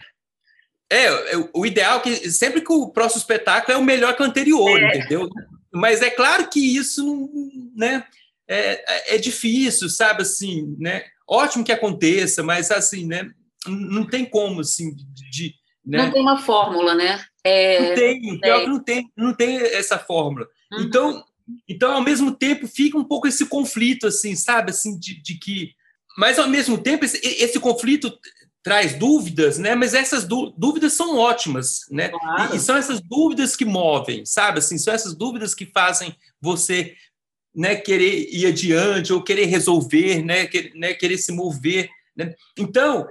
[0.90, 4.22] é, é, o ideal é que sempre que o próximo espetáculo é o melhor que
[4.22, 4.98] o anterior, é.
[4.98, 5.28] entendeu?
[5.74, 7.30] Mas é claro que isso,
[7.76, 8.06] né?
[8.48, 10.22] É, é difícil, sabe?
[10.22, 11.04] Assim, né?
[11.28, 13.30] Ótimo que aconteça, mas assim, né?
[13.68, 15.54] Não tem como, assim, de,
[15.86, 16.06] né?
[16.06, 17.22] Não tem uma fórmula, né?
[17.44, 20.48] É, não tem, pior que não tem, não tem essa fórmula.
[20.72, 20.82] Uhum.
[20.84, 21.26] Então,
[21.68, 24.72] então, ao mesmo tempo, fica um pouco esse conflito, assim, sabe?
[24.72, 25.74] Assim, de, de que.
[26.18, 28.12] Mas, ao mesmo tempo, esse, esse, conflito
[28.64, 29.76] traz dúvidas, né?
[29.76, 32.10] Mas essas dúvidas são ótimas, né?
[32.10, 32.54] Claro.
[32.54, 34.60] E, e, são essas dúvidas que movem, sabe?
[34.60, 36.96] Assim, são essas dúvidas que fazem você
[37.56, 40.46] né, querer ir adiante ou querer resolver, né?
[40.48, 41.90] Querer, né, querer se mover.
[42.16, 42.34] Né?
[42.58, 43.08] Então,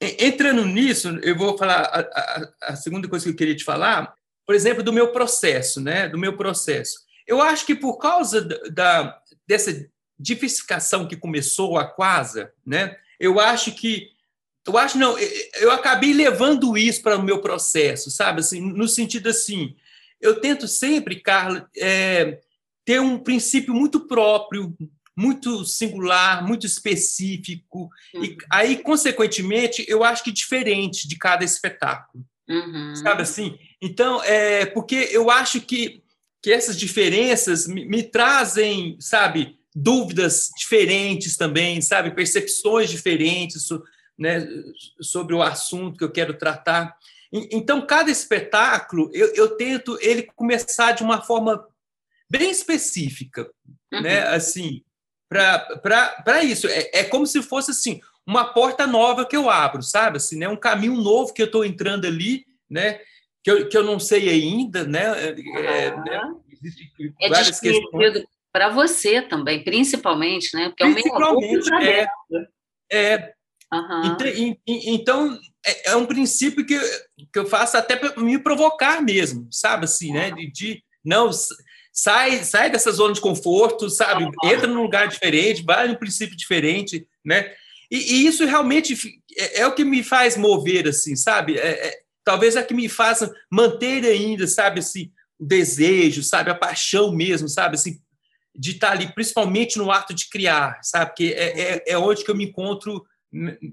[0.00, 4.14] entrando nisso, eu vou falar a, a, a segunda coisa que eu queria te falar,
[4.46, 6.08] por exemplo, do meu processo, né?
[6.08, 7.07] Do meu processo.
[7.28, 9.86] Eu acho que por causa da, dessa
[10.18, 12.96] diversificação que começou a Quasa, né?
[13.20, 14.10] Eu acho que
[14.66, 18.40] eu acho não, eu acabei levando isso para o meu processo, sabe?
[18.40, 19.74] Assim, no sentido assim,
[20.20, 22.40] eu tento sempre, Carla, é,
[22.84, 24.76] ter um princípio muito próprio,
[25.16, 28.24] muito singular, muito específico, uhum.
[28.24, 32.24] e aí, consequentemente, eu acho que diferente de cada espetáculo.
[32.46, 32.94] Uhum.
[32.96, 33.58] Sabe assim?
[33.80, 36.02] Então, é, porque eu acho que
[36.42, 43.68] que essas diferenças me, me trazem, sabe, dúvidas diferentes também, sabe, percepções diferentes
[44.18, 44.46] né,
[45.00, 46.96] sobre o assunto que eu quero tratar.
[47.32, 51.66] Então, cada espetáculo, eu, eu tento ele começar de uma forma
[52.30, 53.50] bem específica,
[53.92, 54.02] uhum.
[54.02, 54.22] né?
[54.28, 54.82] Assim,
[55.28, 56.66] para isso.
[56.68, 60.16] É, é como se fosse assim uma porta nova que eu abro, sabe?
[60.16, 60.48] Assim, né?
[60.48, 63.00] Um caminho novo que eu estou entrando ali, né?
[63.42, 65.04] Que eu, que eu não sei ainda, né?
[65.16, 66.34] É, é, né?
[67.20, 67.28] é
[68.52, 70.68] para você também, principalmente, né?
[70.70, 72.06] Porque principalmente, é,
[72.90, 73.32] é, é.
[73.72, 74.56] Uhum.
[74.66, 76.78] Então, é, é, um princípio que,
[77.32, 79.84] que eu faço até para me provocar mesmo, sabe?
[79.84, 80.30] Assim, né?
[80.30, 81.30] De, de, não
[81.92, 84.28] sai, sai dessa zona de conforto, sabe?
[84.44, 87.52] Entra num lugar diferente, vai num princípio diferente, né?
[87.90, 88.94] E, e isso realmente
[89.36, 91.58] é, é, o que me faz mover, assim, sabe?
[91.58, 94.82] É, é, talvez é o que me faça manter ainda, sabe?
[95.40, 96.50] O desejo, sabe?
[96.50, 97.76] A paixão mesmo, sabe?
[97.76, 98.02] Assim,
[98.54, 101.06] de estar ali, principalmente no ato de criar, sabe?
[101.06, 103.02] Porque é, é, é onde que eu me encontro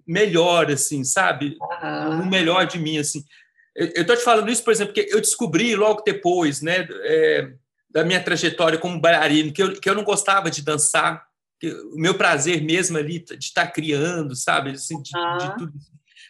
[0.08, 1.58] melhor, assim, sabe?
[1.84, 2.20] Uhum.
[2.20, 3.26] No melhor de mim, assim.
[3.76, 7.52] Eu estou te falando isso, por exemplo, porque eu descobri logo depois, né, é,
[7.90, 11.26] da minha trajetória como bailarino, que eu, que eu não gostava de dançar,
[11.92, 14.72] o meu prazer mesmo ali de estar criando, sabe?
[14.72, 15.38] Assim, de, uhum.
[15.40, 15.74] de tudo.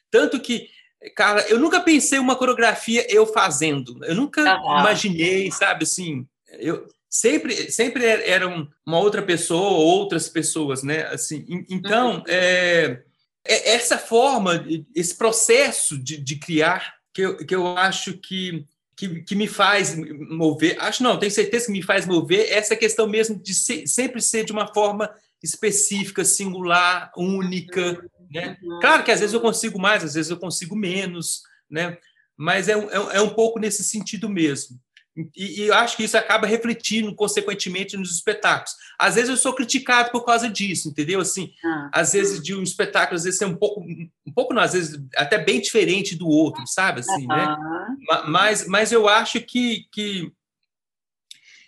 [0.10, 0.70] Tanto que,
[1.16, 4.04] cara, eu nunca pensei uma coreografia eu fazendo.
[4.06, 4.80] Eu nunca uhum.
[4.80, 6.26] imaginei, sabe, assim,
[6.60, 8.48] eu sempre sempre era
[8.86, 11.04] uma outra pessoa ou outras pessoas, né?
[11.08, 12.24] Assim, então, uhum.
[12.28, 13.02] é,
[13.46, 18.66] é essa forma, esse processo de, de criar que eu, que eu acho que,
[18.98, 20.76] que, que, me faz mover.
[20.80, 24.44] Acho não, tenho certeza que me faz mover essa questão mesmo de ser, sempre ser
[24.44, 25.10] de uma forma
[25.42, 28.04] específica, singular, única.
[28.36, 28.58] Né?
[28.82, 31.98] Claro que às vezes eu consigo mais, às vezes eu consigo menos, né?
[32.38, 34.80] mas é, é, é um pouco nesse sentido mesmo.
[35.34, 38.74] E, e, eu acho que isso acaba refletindo, consequentemente, nos espetáculos.
[39.00, 41.22] Às vezes eu sou criticado por causa disso, entendeu?
[41.22, 41.90] Assim, ah.
[41.94, 45.02] às vezes de um espetáculo, às vezes é um pouco, um pouco não, às vezes
[45.16, 47.00] até bem diferente do outro, sabe?
[47.00, 47.58] Assim, né?
[48.28, 50.34] Mas, mas eu acho que, que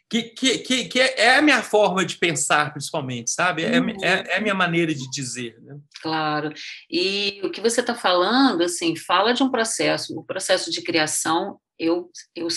[0.09, 3.63] que, que, que, que, é a minha forma de pensar, principalmente, sabe?
[3.63, 3.89] É, uhum.
[4.01, 5.57] é, é, a minha maneira de dizer.
[5.61, 5.77] Né?
[6.01, 6.53] Claro.
[6.89, 10.17] E o que você está falando, assim, fala de um processo.
[10.17, 12.47] O processo de criação, eu, eu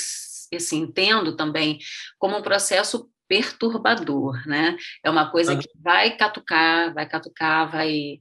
[0.55, 1.79] assim, entendo também
[2.19, 4.77] como um processo perturbador, né?
[5.05, 8.21] É uma coisa que vai catucar, vai catucar, vai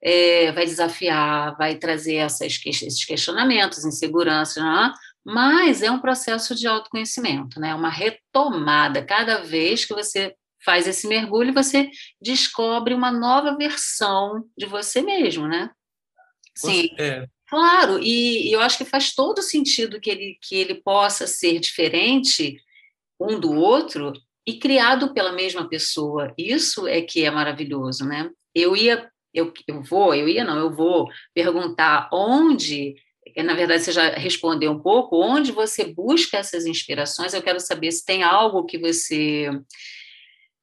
[0.00, 4.92] é, vai desafiar, vai trazer essas, esses questionamentos, inseguranças, né?
[5.28, 7.74] Mas é um processo de autoconhecimento, né?
[7.74, 9.04] Uma retomada.
[9.04, 15.46] Cada vez que você faz esse mergulho, você descobre uma nova versão de você mesmo,
[15.46, 15.70] né?
[16.56, 16.88] Sim.
[16.98, 17.26] É.
[17.46, 22.58] Claro, e, eu acho que faz todo sentido que ele, que ele possa ser diferente
[23.20, 24.14] um do outro
[24.46, 26.32] e criado pela mesma pessoa.
[26.38, 28.30] Isso é que é maravilhoso, né?
[28.54, 32.94] Eu ia, eu, eu vou, eu ia não, eu vou perguntar onde,
[33.36, 37.34] na verdade você já respondeu um pouco, onde você busca essas inspirações.
[37.34, 39.50] Eu quero saber se tem algo que você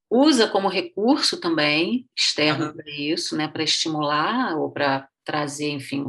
[0.10, 2.74] usa como recurso também externo uhum.
[2.74, 6.04] para isso, né, para estimular ou para trazer, enfim,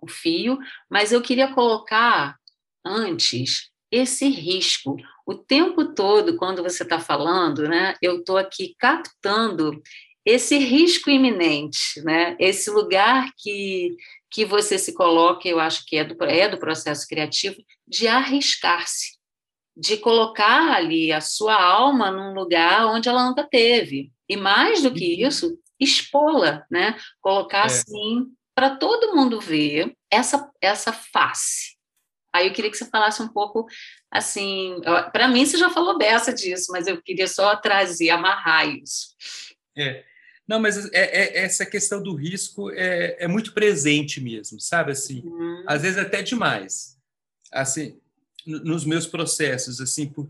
[0.00, 2.36] o fio, mas eu queria colocar
[2.84, 4.96] antes esse risco.
[5.26, 9.82] O tempo todo, quando você está falando, né, eu estou aqui captando
[10.24, 13.96] esse risco iminente, né, esse lugar que,
[14.30, 17.56] que você se coloca, eu acho que é do, é do processo criativo,
[17.86, 19.18] de arriscar-se,
[19.76, 24.12] de colocar ali a sua alma num lugar onde ela nunca teve.
[24.28, 25.28] E mais do que uhum.
[25.28, 26.96] isso, expô-la, né?
[27.20, 27.66] Colocar é.
[27.66, 31.78] assim para todo mundo ver essa, essa face.
[32.32, 33.66] Aí eu queria que você falasse um pouco,
[34.10, 34.76] assim,
[35.12, 39.16] para mim você já falou dessa disso, mas eu queria só trazer, amarrar isso.
[39.76, 40.04] É.
[40.50, 44.90] Não, mas é, é, essa questão do risco é, é, muito presente mesmo, sabe?
[44.90, 45.62] Assim, uhum.
[45.64, 46.98] às vezes até demais.
[47.52, 48.00] Assim,
[48.44, 50.28] nos meus processos, assim, por,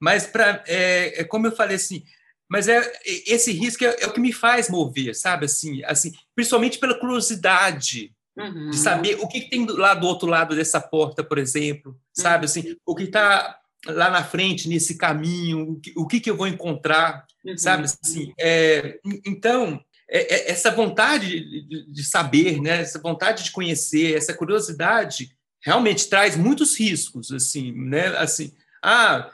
[0.00, 2.02] mas para é, é, como eu falei assim,
[2.48, 5.44] mas é esse risco é, é, o que me faz mover, sabe?
[5.44, 8.70] Assim, assim principalmente pela curiosidade uhum.
[8.70, 12.46] de saber o que, tem lá do outro lado dessa porta, por exemplo, sabe?
[12.46, 12.76] Assim, uhum.
[12.86, 16.46] o que está lá na frente nesse caminho, o que, o que, que eu vou
[16.46, 17.56] encontrar, uhum.
[17.56, 17.84] sabe?
[17.84, 22.82] Assim, é, então é, é, essa vontade de, saber, né?
[22.82, 28.08] Essa vontade de conhecer, essa curiosidade realmente traz muitos riscos, assim, né?
[28.18, 29.30] Assim, ah,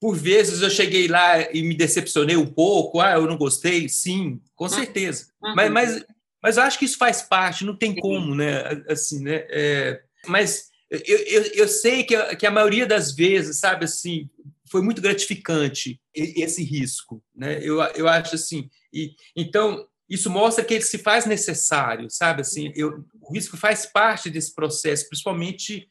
[0.00, 4.40] por vezes eu cheguei lá e me decepcionei um pouco, ah, eu não gostei, sim,
[4.56, 4.70] com uhum.
[4.70, 5.28] certeza.
[5.42, 5.54] Uhum.
[5.54, 6.04] Mas, mas,
[6.42, 8.82] mas eu acho que isso faz parte, não tem como, né?
[8.88, 9.44] Assim, né?
[9.50, 10.71] É, mas
[11.06, 14.28] eu, eu, eu sei que a, que a maioria das vezes, sabe, assim,
[14.70, 17.58] foi muito gratificante esse risco, né?
[17.62, 22.72] Eu, eu acho assim, e, então isso mostra que ele se faz necessário, sabe, assim,
[22.76, 25.88] eu, o risco faz parte desse processo, principalmente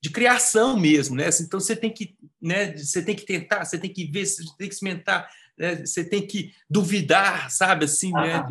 [0.00, 1.28] de criação mesmo, né?
[1.40, 2.76] Então você tem que, né?
[2.76, 5.76] Você tem que tentar, você tem que ver, você tem que experimentar, né?
[5.76, 7.86] você tem que duvidar, sabe?
[7.86, 8.44] Assim, né?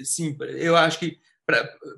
[0.00, 1.18] Assim, eu acho que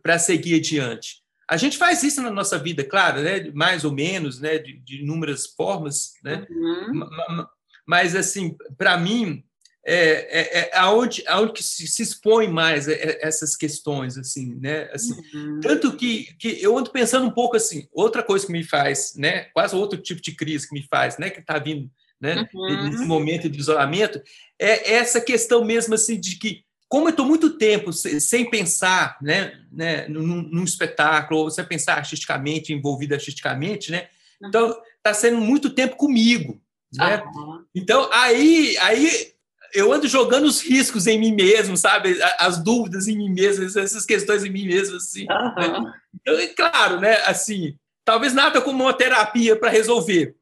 [0.02, 1.22] para seguir adiante.
[1.50, 3.50] A gente faz isso na nossa vida, claro, né?
[3.52, 4.56] Mais ou menos, né?
[4.58, 6.46] De, de inúmeras formas, né?
[6.48, 7.44] Uhum.
[7.84, 9.42] Mas assim, para mim,
[9.84, 14.88] é, é, é aonde, aonde que se, se expõe mais essas questões, assim, né?
[14.92, 15.58] Assim, uhum.
[15.60, 19.46] Tanto que, que eu ando pensando um pouco assim, outra coisa que me faz, né?
[19.52, 21.30] Quase outro tipo de crise que me faz, né?
[21.30, 21.90] Que está vindo,
[22.20, 22.48] né?
[22.54, 22.90] Uhum.
[22.90, 24.22] Nesse momento de isolamento,
[24.56, 29.60] é essa questão mesmo, assim, de que como eu estou muito tempo sem pensar né,
[29.70, 34.08] né, num, num, espetáculo, ou sem pensar artisticamente, envolvido artisticamente, né?
[34.44, 36.60] Então, está sendo muito tempo comigo.
[36.92, 37.22] Né?
[37.22, 37.64] Uhum.
[37.72, 39.32] Então, aí, aí
[39.72, 42.18] eu ando jogando os riscos em mim mesmo, sabe?
[42.40, 45.28] As dúvidas em mim mesmo, essas questões em mim mesmo, assim.
[45.30, 45.84] Uhum.
[45.84, 45.94] Né?
[46.20, 47.22] Então, é claro, né?
[47.24, 50.34] Assim, talvez nada como uma terapia para resolver.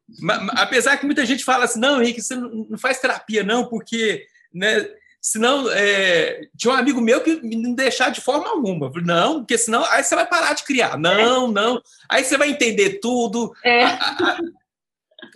[0.52, 4.88] Apesar que muita gente fala assim, não, Henrique, você não faz terapia, não, porque né,
[5.30, 8.90] senão é, tinha um amigo meu que não deixar de forma alguma.
[9.04, 10.98] Não, porque senão aí você vai parar de criar.
[10.98, 11.52] Não, é.
[11.52, 11.82] não.
[12.08, 13.52] Aí você vai entender tudo.
[13.62, 13.84] É.
[13.84, 14.38] A, a,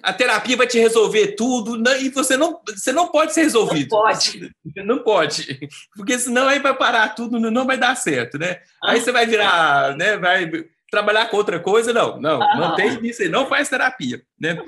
[0.03, 3.91] a, terapia vai te resolver tudo não, e você não, você não pode ser resolvido.
[3.95, 4.51] Não pode.
[4.77, 5.69] Não pode.
[5.95, 8.61] Porque senão aí vai parar tudo, não vai dar certo, né?
[8.83, 10.17] Aí você vai virar, né?
[10.17, 10.51] Vai
[10.93, 12.55] trabalhar com outra coisa, não, não, ah.
[12.55, 14.63] mantém isso aí, não faz terapia, né?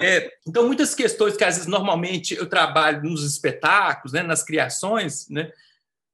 [0.00, 5.28] É, então, muitas questões que às vezes normalmente eu trabalho nos espetáculos, né, nas criações,
[5.30, 5.52] né,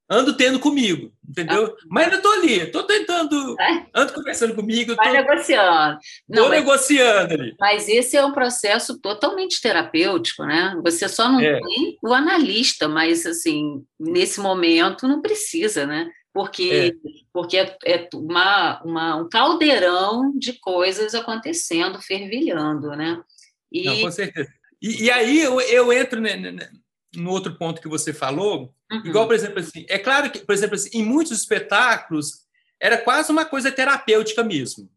[0.08, 1.64] ando tendo comigo, entendeu?
[1.64, 1.82] Ah.
[1.88, 3.86] Mas eu estou ali, estou tentando, é?
[3.94, 4.94] ando conversando comigo.
[4.96, 5.98] Vai tô, negociando.
[6.28, 7.56] Estou negociando ali.
[7.58, 10.78] Mas esse é um processo totalmente terapêutico, né?
[10.84, 11.58] Você só não é.
[11.58, 16.10] tem o analista, mas, assim, nesse momento não precisa, né?
[16.34, 23.22] Porque é, porque é, é uma, uma, um caldeirão de coisas acontecendo, fervilhando, né?
[23.70, 23.84] E...
[23.84, 24.52] Não, com certeza.
[24.82, 26.20] E, e aí eu, eu entro
[27.14, 29.02] no outro ponto que você falou, uhum.
[29.04, 32.42] igual, por exemplo, assim, é claro que, por exemplo, assim, em muitos espetáculos
[32.80, 34.90] era quase uma coisa terapêutica mesmo,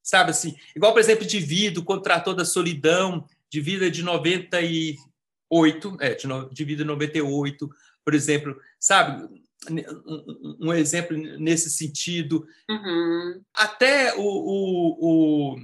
[0.00, 5.96] sabe assim, igual, por exemplo, de vida, contra toda a solidão, de vida de 98,
[6.00, 7.68] é, de, no, de vida 98,
[8.04, 9.28] por exemplo, sabe,
[9.68, 12.46] um exemplo nesse sentido.
[12.68, 13.42] Uhum.
[13.52, 15.60] Até o, o, o,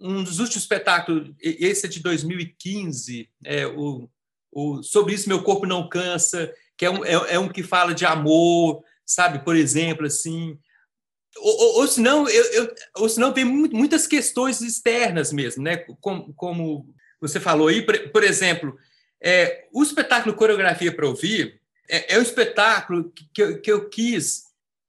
[0.00, 4.08] um dos últimos espetáculos, esse é de 2015, é o,
[4.50, 7.94] o Sobre Isso Meu Corpo Não Cansa, que é um, é, é um que fala
[7.94, 9.38] de amor, sabe?
[9.44, 10.58] Por exemplo, assim.
[11.38, 15.78] Ou, ou, ou senão, eu, eu, ou senão tem muitas questões externas mesmo, né?
[16.00, 18.76] Como, como você falou aí, por, por exemplo,
[19.22, 24.44] é, o espetáculo Coreografia para Ouvir, é, é um espetáculo que, eu, que eu quis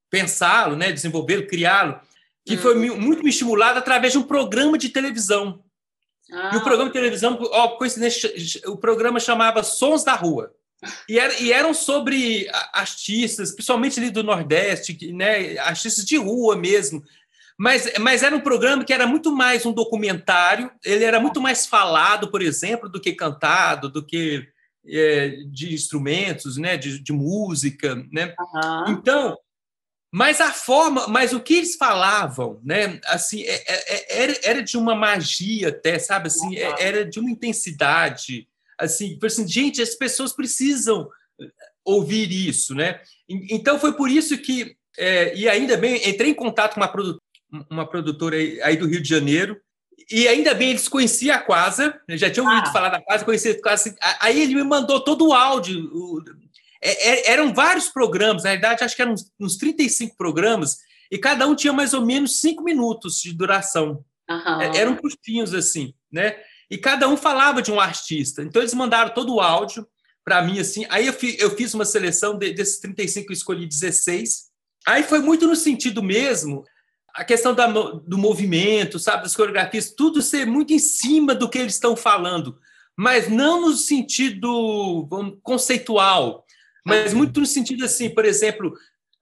[0.10, 2.00] pensá-lo, né, desenvolvê-lo, criá-lo,
[2.46, 2.60] que hum.
[2.60, 5.64] foi muito me estimulado através de um programa de televisão.
[6.32, 6.52] Ah.
[6.54, 8.32] E o programa de televisão, ó, coincidência,
[8.68, 10.54] o programa chamava Sons da Rua.
[11.08, 17.04] E, era, e eram sobre artistas, principalmente ali do Nordeste, né, artistas de rua mesmo.
[17.58, 21.66] Mas, mas era um programa que era muito mais um documentário, ele era muito mais
[21.66, 24.48] falado, por exemplo, do que cantado, do que
[24.84, 28.36] de instrumentos, né, de, de música, né?
[28.38, 28.92] Uhum.
[28.92, 29.38] Então,
[30.12, 34.64] mas a forma, mas o que eles falavam, né, assim, é, é, é era, era
[34.64, 40.34] de uma magia até, sabe, assim, era de uma intensidade, assim, assim, gente, as pessoas
[40.34, 41.10] precisam
[41.84, 43.02] ouvir isso, né?
[43.28, 47.20] Então foi por isso que é, e ainda bem entrei em contato com uma, produ
[47.70, 49.60] uma produtora aí do Rio de Janeiro
[50.12, 52.72] e ainda bem, eles conheciam a Quasa, já tinham ouvido ah.
[52.72, 53.96] falar da Quasa, conheciam a Quasa.
[54.20, 55.90] Aí ele me mandou todo o áudio.
[55.94, 56.22] O,
[56.82, 60.80] é, é, eram vários programas, na verdade, acho que eram uns, uns 35 programas,
[61.10, 64.04] e cada um tinha mais ou menos cinco minutos de duração.
[64.30, 64.62] Uhum.
[64.62, 66.36] Eram curtinhos, assim, né?
[66.70, 68.42] E cada um falava de um artista.
[68.42, 69.88] Então, eles mandaram todo o áudio
[70.24, 70.86] para mim, assim.
[70.90, 74.46] Aí eu, fi, eu fiz uma seleção de, desses 35, eu escolhi 16.
[74.88, 76.64] Aí foi muito no sentido mesmo
[77.14, 81.60] a questão da, do movimento, sabe, das coreografias, tudo ser muito em cima do que
[81.60, 82.58] eles estão falando,
[82.98, 86.44] mas não no sentido vamos, conceitual,
[86.84, 88.74] mas muito no sentido assim, por exemplo,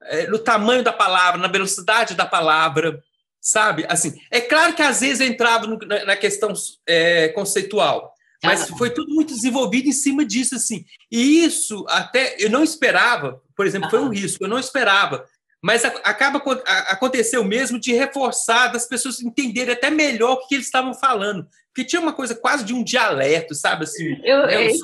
[0.04, 3.04] é, no tamanho da palavra, na velocidade da palavra,
[3.42, 3.86] sabe?
[3.90, 6.54] Assim, é claro que às vezes eu entrava no, na, na, questão
[6.88, 8.14] é, conceitual,
[8.44, 10.86] mas foi tudo muito desenvolvido em cima disso, assim.
[11.12, 15.26] E isso até eu não esperava, por exemplo, foi um risco, eu não esperava
[15.62, 16.42] mas acaba
[16.88, 21.48] aconteceu mesmo de reforçar das pessoas entenderem até melhor o que eles estavam falando.
[21.68, 24.82] Porque tinha uma coisa quase de um dialeto sabe assim eu, né, um esse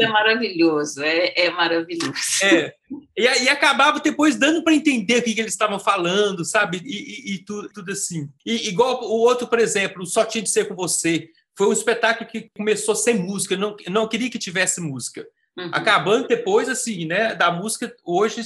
[0.00, 2.14] é maravilhoso é, é maravilhoso.
[2.42, 2.72] É.
[3.14, 7.32] E, e acabava depois dando para entender o que, que, eles estavam falando sabe e,
[7.32, 8.30] e, e tudo, tudo, assim.
[8.46, 12.30] E igual o outro por exemplo só tinha de ser com você foi um espetáculo
[12.30, 15.26] que começou sem música não não queria que tivesse música.
[15.56, 15.70] Uhum.
[15.72, 18.42] acabando depois assim né da música hoje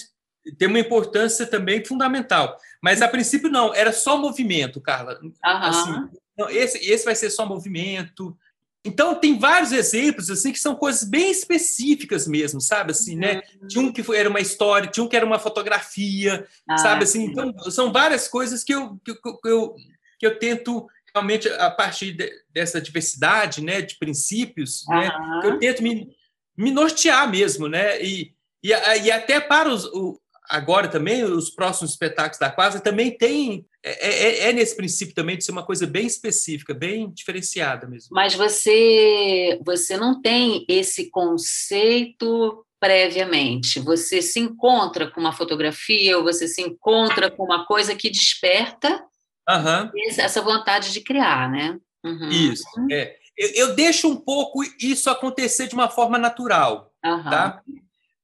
[0.59, 2.57] tem uma importância também fundamental.
[2.83, 5.19] Mas a princípio não, era só movimento, Carla.
[5.43, 6.09] Assim,
[6.39, 8.37] não, esse, esse vai ser só movimento.
[8.85, 13.43] então tem vários exemplos assim que são coisas bem específicas mesmo, sabe assim, né?
[13.61, 13.69] Uhum.
[13.69, 17.03] Tinha um que foi, era uma história, tinha um que era uma fotografia, ah, sabe
[17.03, 17.25] assim.
[17.25, 19.75] Então são várias coisas que eu, que, que eu,
[20.19, 24.95] que eu tento realmente a partir de, dessa diversidade, né, de princípios, uhum.
[24.95, 25.11] né,
[25.41, 26.09] que eu tento me,
[26.57, 28.01] me nortear mesmo, né?
[28.01, 28.33] E,
[28.63, 33.67] e, e até para os, o, agora também, os próximos espetáculos da Quasa também tem.
[33.85, 38.09] É, é, é, nesse princípio também de ser uma coisa bem específica, bem diferenciada mesmo.
[38.13, 43.81] Mas você, você não tem esse conceito previamente.
[43.81, 49.05] Você se encontra com uma fotografia ou você se encontra com uma coisa que desperta
[49.49, 49.91] uhum.
[50.19, 51.79] essa vontade de criar, né?
[52.05, 52.29] Uhum.
[52.29, 52.65] Isso.
[52.91, 53.17] É.
[53.37, 57.23] Eu, eu, deixo um pouco isso acontecer de uma forma natural, uhum.
[57.23, 57.63] tá?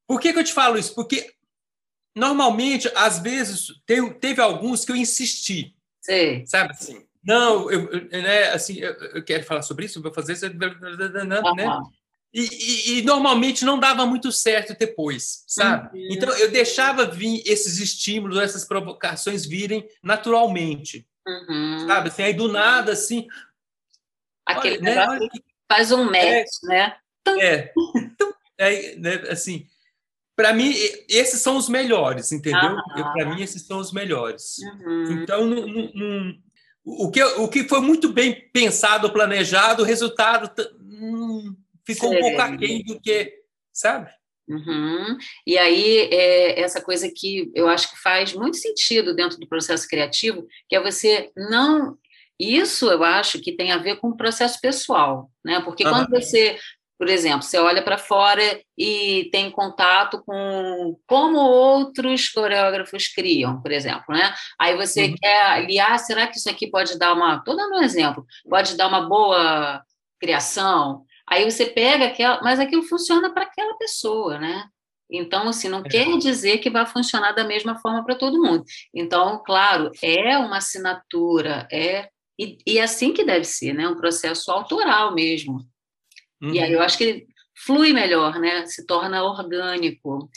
[0.06, 0.94] Por que, que eu te falo isso?
[0.94, 1.33] Porque
[2.14, 5.74] normalmente, às vezes, teve, teve alguns que eu insisti.
[6.00, 6.44] Sim.
[6.46, 7.04] Sabe assim?
[7.24, 11.80] Não, eu, eu, né, assim, eu, eu, quero falar sobre isso, vou fazer isso, né?
[12.32, 15.96] E, e, e, normalmente não dava muito certo depois, sabe?
[15.96, 16.08] Uhum.
[16.10, 21.86] Então eu deixava vir esses estímulos, essas provocações virem naturalmente, uhum.
[21.86, 22.08] sabe?
[22.08, 23.26] Assim, aí do nada, assim.
[24.44, 25.28] Aquele olha, né,
[25.70, 26.18] faz um match,
[26.64, 26.96] é, né?
[27.40, 27.72] É.
[27.96, 29.66] Então, é, né, assim,
[30.36, 30.72] para mim,
[31.08, 32.76] esses são os melhores, entendeu?
[33.12, 34.58] Para mim, esses são os melhores.
[34.58, 35.22] Uhum.
[35.22, 36.34] Então, não, não, não,
[36.84, 41.54] o, que, o que foi muito bem pensado, planejado, o resultado hum,
[41.86, 43.32] ficou um pouco aquém do que,
[43.72, 44.10] sabe?
[44.48, 45.16] Uhum.
[45.46, 49.88] E aí, é essa coisa que eu acho que faz muito sentido dentro do processo
[49.88, 51.96] criativo, que é você não.
[52.38, 55.62] Isso eu acho que tem a ver com o processo pessoal, né?
[55.62, 55.90] Porque uhum.
[55.90, 56.58] quando você
[56.98, 58.42] por exemplo, você olha para fora
[58.78, 64.32] e tem contato com como outros coreógrafos criam, por exemplo, né?
[64.58, 65.14] Aí você uhum.
[65.20, 68.76] quer aliar, ah, será que isso aqui pode dar uma, estou dando um exemplo, pode
[68.76, 69.82] dar uma boa
[70.20, 71.04] criação?
[71.26, 74.64] Aí você pega aquela, mas aquilo funciona para aquela pessoa, né?
[75.10, 75.88] Então, assim, não é.
[75.88, 78.64] quer dizer que vai funcionar da mesma forma para todo mundo.
[78.94, 83.88] Então, claro, é uma assinatura, é e, e é assim que deve ser, né?
[83.88, 85.60] Um processo autoral mesmo.
[86.42, 86.52] Uhum.
[86.52, 86.84] E aí eu uhum.
[86.84, 87.26] acho que
[87.56, 88.66] flui melhor, né?
[88.66, 90.28] Se torna orgânico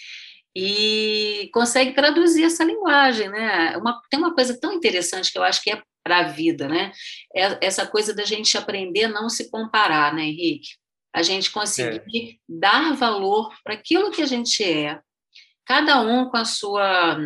[0.56, 3.78] e consegue traduzir essa linguagem, né?
[3.78, 6.91] Uma, tem uma coisa tão interessante que eu acho que é para a vida, né?
[7.36, 10.70] É essa coisa da gente aprender a não se comparar, né, Henrique?
[11.14, 12.36] A gente conseguir é.
[12.48, 15.00] dar valor para aquilo que a gente é,
[15.66, 17.20] cada um com a sua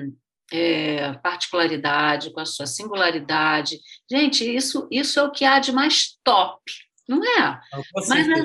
[0.51, 3.79] é, particularidade, com a sua singularidade.
[4.09, 6.59] Gente, isso, isso é o que há de mais top,
[7.11, 7.59] não é?
[8.07, 8.35] Mas a,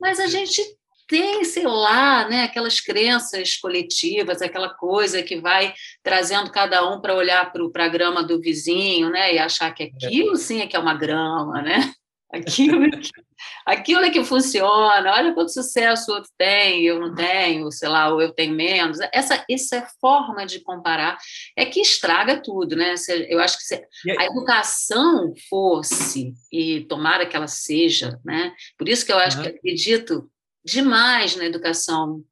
[0.00, 0.62] mas a gente
[1.06, 7.14] tem, sei lá, né, aquelas crenças coletivas, aquela coisa que vai trazendo cada um para
[7.14, 9.86] olhar para a grama do vizinho, né, e achar que é.
[9.86, 11.92] aquilo sim é que é uma grama, né?
[12.34, 12.80] Aquilo,
[13.64, 15.12] aquilo é que funciona.
[15.12, 18.98] Olha quanto sucesso o outro tem, eu não tenho, sei lá, ou eu tenho menos.
[19.12, 21.16] Essa, essa forma de comparar
[21.56, 22.94] é que estraga tudo, né?
[23.28, 23.86] Eu acho que se
[24.18, 28.52] a educação fosse, e tomara que ela seja, né?
[28.76, 29.44] Por isso que eu acho uhum.
[29.44, 30.28] que acredito
[30.64, 32.22] demais na educação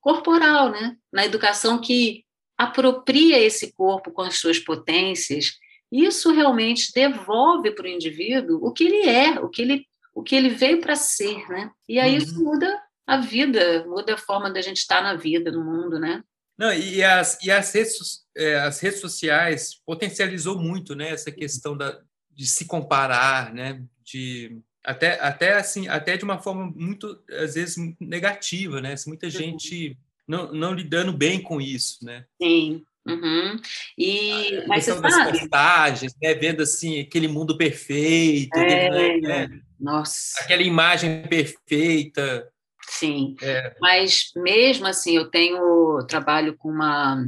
[0.00, 0.96] corporal, né?
[1.12, 2.24] Na educação que
[2.56, 5.52] apropria esse corpo com as suas potências
[5.92, 10.34] isso realmente devolve para o indivíduo o que ele é, o que ele, o que
[10.34, 11.70] ele veio para ser, né?
[11.88, 12.18] E aí uhum.
[12.18, 16.24] isso muda a vida, muda a forma da gente estar na vida, no mundo, né?
[16.58, 21.10] Não, e as, e as, redes, é, as redes sociais potencializou muito, né?
[21.10, 23.82] Essa questão da, de se comparar, né?
[24.02, 28.94] De até, até assim, até de uma forma muito às vezes negativa, né?
[29.06, 29.32] Muita uhum.
[29.32, 32.24] gente não, não lidando bem com isso, né?
[32.40, 32.84] Sim.
[33.06, 33.60] Uhum.
[33.98, 35.38] E, a mas você sabe...
[35.38, 36.34] postagens, né?
[36.34, 39.16] vendo assim aquele mundo perfeito, é, né?
[39.20, 39.60] né?
[39.78, 40.40] Nossa.
[40.40, 42.48] aquela imagem perfeita.
[42.88, 43.74] Sim, é.
[43.80, 47.26] mas mesmo assim eu tenho trabalho com uma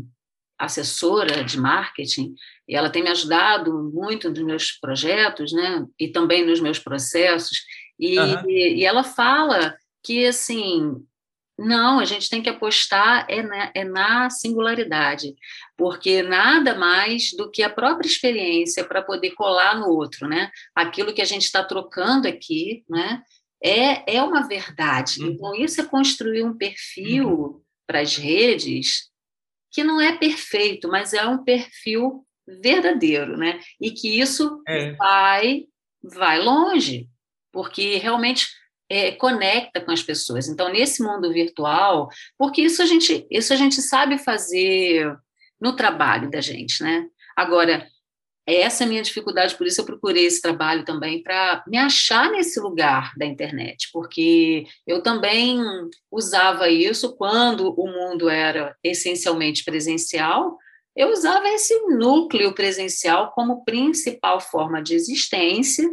[0.59, 2.35] assessora de marketing
[2.69, 5.85] e ela tem me ajudado muito nos meus projetos, né?
[5.99, 7.59] E também nos meus processos.
[7.99, 8.51] E, uhum.
[8.51, 10.97] e ela fala que assim
[11.59, 15.35] não, a gente tem que apostar é na, é na singularidade,
[15.77, 20.51] porque nada mais do que a própria experiência para poder colar no outro, né?
[20.75, 23.23] Aquilo que a gente está trocando aqui, né?
[23.63, 25.23] É, é uma verdade.
[25.23, 25.31] Uhum.
[25.31, 27.61] Então, isso é construir um perfil uhum.
[27.87, 29.11] para as redes
[29.71, 33.61] que não é perfeito, mas é um perfil verdadeiro, né?
[33.81, 34.93] E que isso é.
[34.93, 35.65] vai,
[36.03, 37.09] vai longe,
[37.53, 38.49] porque realmente
[38.95, 40.47] é, conecta com as pessoas.
[40.47, 45.13] Então, nesse mundo virtual, porque isso a gente, isso a gente sabe fazer
[45.61, 47.05] no trabalho da gente, né?
[47.37, 47.89] Agora,
[48.47, 52.31] essa é a minha dificuldade, por isso eu procurei esse trabalho também para me achar
[52.31, 55.59] nesse lugar da internet, porque eu também
[56.09, 60.57] usava isso quando o mundo era essencialmente presencial,
[60.95, 65.91] eu usava esse núcleo presencial como principal forma de existência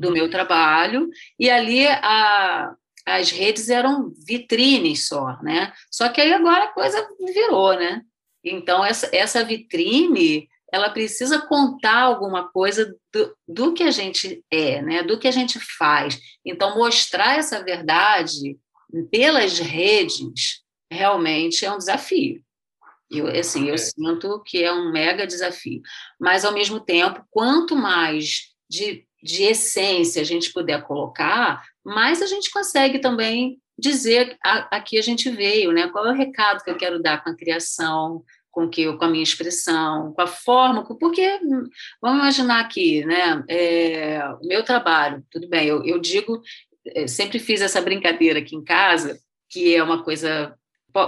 [0.00, 1.08] do meu trabalho,
[1.38, 2.74] e ali a,
[3.06, 5.72] as redes eram vitrines só, né?
[5.90, 8.02] Só que aí agora a coisa virou, né?
[8.44, 14.82] Então, essa, essa vitrine ela precisa contar alguma coisa do, do que a gente é,
[14.82, 15.02] né?
[15.02, 16.20] do que a gente faz.
[16.44, 18.58] Então, mostrar essa verdade
[19.10, 22.42] pelas redes realmente é um desafio.
[23.10, 23.78] Eu, assim, eu é.
[23.78, 25.80] sinto que é um mega desafio.
[26.20, 32.26] Mas, ao mesmo tempo, quanto mais de, de essência a gente puder colocar, mais a
[32.26, 35.88] gente consegue também dizer a, a que a gente veio, né?
[35.88, 39.08] qual é o recado que eu quero dar com a criação, com que com a
[39.08, 41.38] minha expressão, com a forma, porque
[42.02, 43.44] vamos imaginar aqui, né?
[43.48, 46.42] É, o meu trabalho, tudo bem, eu, eu digo,
[46.86, 50.54] é, sempre fiz essa brincadeira aqui em casa, que é uma coisa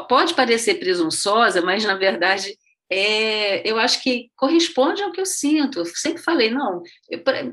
[0.08, 2.56] pode parecer presunçosa, mas na verdade
[2.90, 5.78] é, eu acho que corresponde ao que eu sinto.
[5.78, 6.82] Eu sempre falei, não,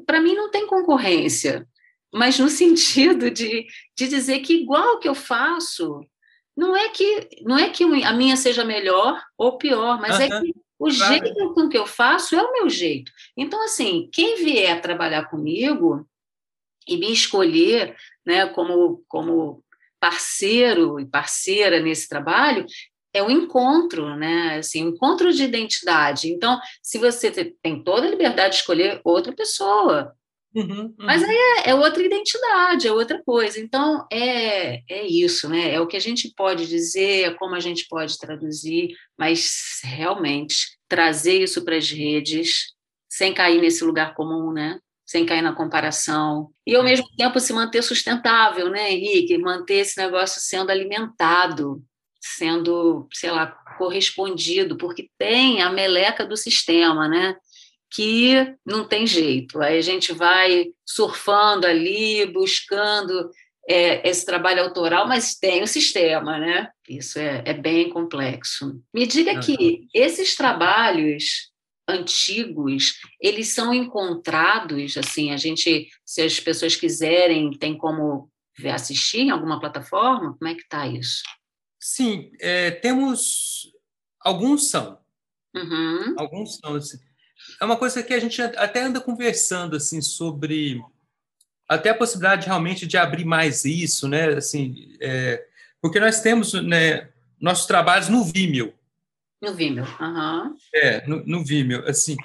[0.05, 1.67] para mim não tem concorrência,
[2.11, 6.01] mas no sentido de, de dizer que igual que eu faço,
[6.55, 10.55] não é que não é que a minha seja melhor ou pior, mas é que
[10.79, 13.11] o jeito com que eu faço é o meu jeito.
[13.35, 16.07] Então, assim, quem vier trabalhar comigo
[16.87, 19.63] e me escolher né, como, como
[19.99, 22.65] parceiro e parceira nesse trabalho,
[23.17, 24.57] é o encontro, né?
[24.57, 26.29] Assim, um encontro de identidade.
[26.29, 30.13] Então, se você tem toda a liberdade de escolher outra pessoa,
[30.57, 30.95] Uhum, uhum.
[30.97, 33.59] Mas aí é, é, outra identidade, é outra coisa.
[33.59, 35.71] Então, é, é isso, né?
[35.73, 40.77] É o que a gente pode dizer, é como a gente pode traduzir, mas realmente
[40.87, 42.73] trazer isso para as redes,
[43.07, 44.79] sem cair nesse lugar comum, né?
[45.05, 46.49] Sem cair na comparação.
[46.65, 49.37] E, ao mesmo tempo, se manter sustentável, né, Henrique?
[49.37, 51.83] Manter esse negócio sendo alimentado,
[52.35, 53.47] sendo, sei lá,
[53.77, 57.35] correspondido, porque tem a meleca do sistema, né?
[57.89, 59.61] que não tem jeito.
[59.61, 63.29] Aí a gente vai surfando ali, buscando
[63.67, 66.69] é, esse trabalho autoral, mas tem o sistema, né?
[66.87, 68.81] Isso é, é bem complexo.
[68.93, 69.39] Me diga uhum.
[69.39, 71.51] que esses trabalhos
[71.89, 78.29] antigos, eles são encontrados, assim, a gente, se as pessoas quiserem, tem como
[78.73, 80.35] assistir em alguma plataforma?
[80.37, 81.21] Como é que está isso?
[81.89, 83.71] Sim, é, temos...
[84.19, 84.99] Alguns são.
[85.55, 86.15] Uhum.
[86.17, 86.75] Alguns são.
[86.75, 86.99] Assim
[87.59, 90.81] é uma coisa que a gente até anda conversando assim sobre
[91.67, 94.29] até a possibilidade realmente de abrir mais isso, né?
[94.29, 95.45] Assim, é,
[95.81, 97.09] porque nós temos né,
[97.39, 98.73] nossos trabalhos no Vimeo.
[99.41, 100.55] No Vimeo, uhum.
[100.73, 102.15] É, no, no Vimeo, assim.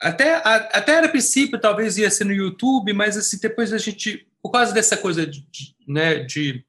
[0.00, 4.28] Até, a, até era princípio, talvez ia ser no YouTube, mas assim, depois a gente,
[4.42, 6.62] por causa dessa coisa de, de né, de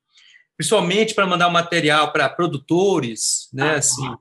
[0.57, 3.77] principalmente para mandar o material para produtores, né, uhum.
[3.77, 4.15] assim,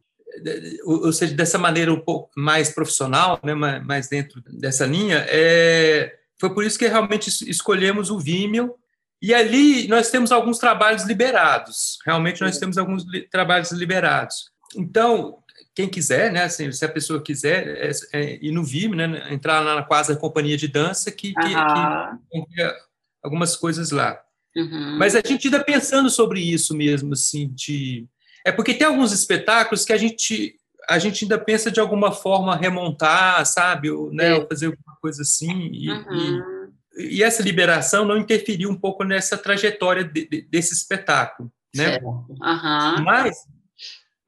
[0.84, 6.52] ou seja, dessa maneira um pouco mais profissional, né, mais dentro dessa linha, é, foi
[6.52, 8.74] por isso que realmente escolhemos o Vimeo,
[9.20, 14.50] e ali nós temos alguns trabalhos liberados, realmente nós temos alguns li trabalhos liberados.
[14.76, 15.38] Então,
[15.74, 19.60] quem quiser, né, assim, se a pessoa quiser é, é, ir no Vimeo, né, entrar
[19.60, 22.76] lá na quase companhia de dança, que, que, que
[23.22, 24.20] algumas coisas lá.
[24.56, 24.96] Uhum.
[24.98, 28.06] Mas a gente ainda pensando sobre isso mesmo, assim, de
[28.44, 32.56] é porque tem alguns espetáculos que a gente a gente ainda pensa de alguma forma
[32.56, 35.68] remontar, sabe, ou, né, ou fazer alguma coisa assim.
[35.72, 36.70] E, uhum.
[36.96, 41.98] e, e, essa liberação não interferiu um pouco nessa trajetória de, de, desse espetáculo, né?
[42.00, 43.04] Uhum.
[43.04, 43.36] Mas,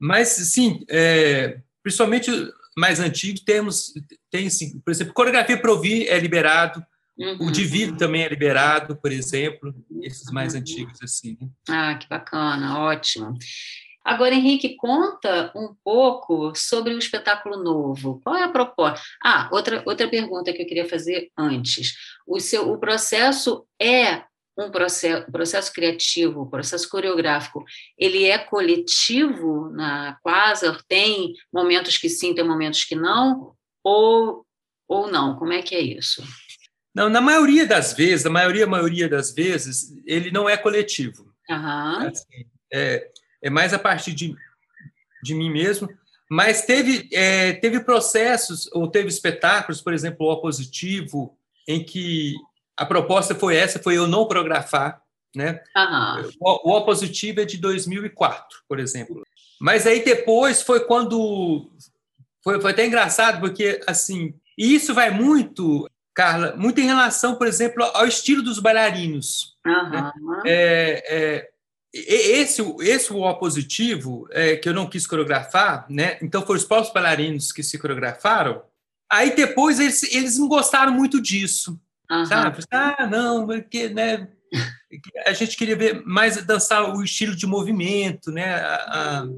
[0.00, 2.28] mas sim, é, principalmente
[2.76, 3.92] mais antigos temos
[4.28, 6.84] tem sim, por exemplo, coreografia para ouvir é liberado.
[7.18, 7.48] Uhum.
[7.48, 10.60] O Divido também é liberado, por exemplo, esses mais uhum.
[10.60, 11.36] antigos assim.
[11.40, 11.48] Né?
[11.68, 13.34] Ah, que bacana, ótimo.
[14.04, 18.20] Agora, Henrique, conta um pouco sobre o espetáculo novo.
[18.24, 19.04] Qual é a proposta?
[19.22, 21.94] Ah, outra, outra pergunta que eu queria fazer antes.
[22.26, 24.22] O, seu, o processo é
[24.56, 27.64] um processo, processo criativo, processo coreográfico,
[27.96, 30.82] ele é coletivo na Quasar?
[30.88, 33.52] Tem momentos que sim, tem momentos que não?
[33.84, 34.44] Ou,
[34.88, 35.36] ou não?
[35.36, 36.24] Como é que é isso?
[36.98, 41.32] Não, na maioria das vezes, na maioria, maioria das vezes, ele não é coletivo.
[41.48, 42.08] Uhum.
[42.08, 43.08] Assim, é,
[43.40, 44.34] é mais a partir de,
[45.22, 45.88] de mim mesmo.
[46.28, 51.38] Mas teve, é, teve processos, ou teve espetáculos, por exemplo, o Opositivo,
[51.68, 52.34] em que
[52.76, 55.00] a proposta foi essa, foi eu não coreografar,
[55.36, 55.62] né?
[55.76, 56.30] Uhum.
[56.40, 59.22] O, o Opositivo é de 2004, por exemplo.
[59.60, 61.70] Mas aí depois foi quando...
[62.42, 65.88] Foi, foi até engraçado, porque, assim, E isso vai muito,
[66.18, 69.56] Carla, muito em relação, por exemplo, ao estilo dos bailarinos.
[69.64, 69.90] Uhum.
[69.90, 70.12] Né?
[70.46, 71.50] É, é,
[71.94, 76.18] esse, esse o positivo, é, que eu não quis coreografar, né?
[76.20, 78.64] então foram os próprios bailarinos que se coreografaram.
[79.08, 82.26] Aí depois eles, eles não gostaram muito disso, uhum.
[82.26, 82.64] sabe?
[82.68, 84.26] Ah, não, porque né,
[85.24, 88.56] a gente queria ver mais dançar o estilo de movimento, né?
[88.56, 89.28] A, a,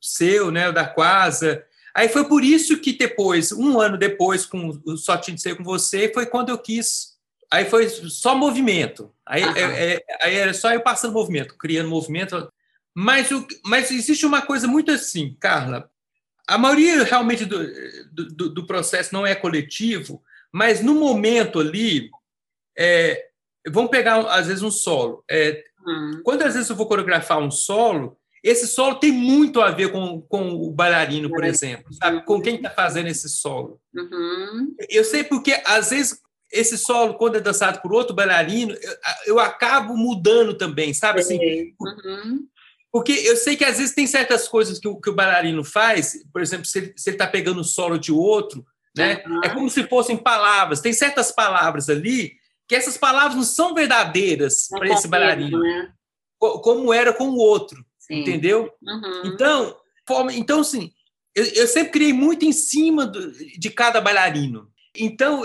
[0.00, 0.68] seu, né?
[0.68, 1.64] O da Quasa.
[1.94, 5.56] Aí foi por isso que depois, um ano depois, com o Só Tinha de Ser
[5.56, 7.10] com Você, foi quando eu quis
[7.50, 9.12] Aí foi só movimento.
[9.26, 12.50] Aí, é, é, aí era só eu passando movimento, criando movimento.
[12.94, 15.90] Mas, o, mas existe uma coisa muito assim, Carla.
[16.46, 17.58] A maioria realmente do,
[18.12, 20.22] do, do processo não é coletivo,
[20.52, 22.10] mas no momento ali,
[22.78, 23.26] é,
[23.68, 25.24] vamos pegar às vezes um solo.
[25.28, 26.20] É, hum.
[26.24, 30.22] Quando às vezes eu vou coreografar um solo, esse solo tem muito a ver com,
[30.22, 32.24] com o bailarino, por exemplo, sabe?
[32.24, 33.80] Com quem está fazendo esse solo.
[33.94, 34.74] Uhum.
[34.88, 36.18] Eu sei porque às vezes
[36.50, 41.20] esse solo, quando é dançado por outro bailarino, eu, eu acabo mudando também, sabe?
[41.20, 41.38] Assim,
[41.80, 42.46] uhum.
[42.90, 46.24] Porque eu sei que às vezes tem certas coisas que o, que o bailarino faz,
[46.32, 48.64] por exemplo, se ele está pegando o solo de outro,
[48.96, 49.22] né?
[49.26, 49.40] Uhum.
[49.44, 50.80] É como se fossem palavras.
[50.80, 52.32] Tem certas palavras ali
[52.66, 55.92] que essas palavras não são verdadeiras para esse bailarino, né?
[56.38, 58.20] como era com o outro, Sim.
[58.20, 58.72] entendeu?
[58.82, 59.22] Uhum.
[59.26, 60.92] Então, forma, então assim,
[61.34, 64.68] eu, eu, sempre criei muito em cima do, de cada bailarino.
[64.96, 65.44] Então,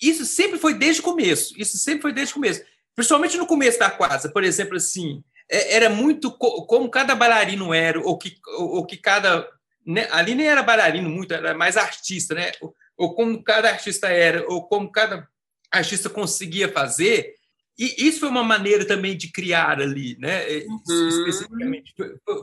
[0.00, 1.54] isso sempre foi desde o começo.
[1.60, 2.62] Isso sempre foi desde o começo.
[2.94, 8.00] Principalmente no começo da quadra, por exemplo, assim, é, era muito como cada bailarino era,
[8.00, 9.48] ou que, ou que cada.
[9.84, 12.52] Né, ali nem era bailarino muito, era mais artista, né?
[12.60, 15.26] Ou, ou como cada artista era, ou como cada
[15.70, 17.34] artista conseguia fazer.
[17.78, 20.44] E isso foi uma maneira também de criar ali, né?
[20.66, 21.08] Uhum.
[21.08, 21.94] Especificamente.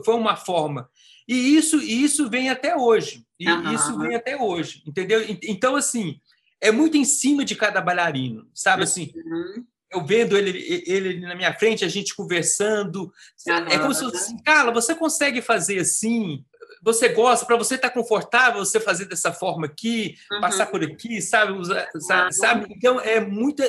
[0.04, 0.88] Foi, uma forma.
[1.28, 3.24] E isso, isso vem até hoje.
[3.38, 3.72] E uhum.
[3.72, 5.24] isso vem até hoje, entendeu?
[5.42, 6.20] Então, assim,
[6.60, 9.12] é muito em cima de cada bailarino, sabe assim?
[9.14, 9.64] Uhum.
[9.90, 13.12] Eu vendo ele, ele na minha frente, a gente conversando.
[13.68, 16.44] É como se fosse assim, Carla, você consegue fazer assim?
[16.82, 20.40] Você gosta, para você estar tá confortável, você fazer dessa forma aqui, uhum.
[20.40, 21.52] passar por aqui, sabe?
[21.52, 21.88] Usar,
[22.30, 22.66] sabe?
[22.70, 23.62] Então, é muito,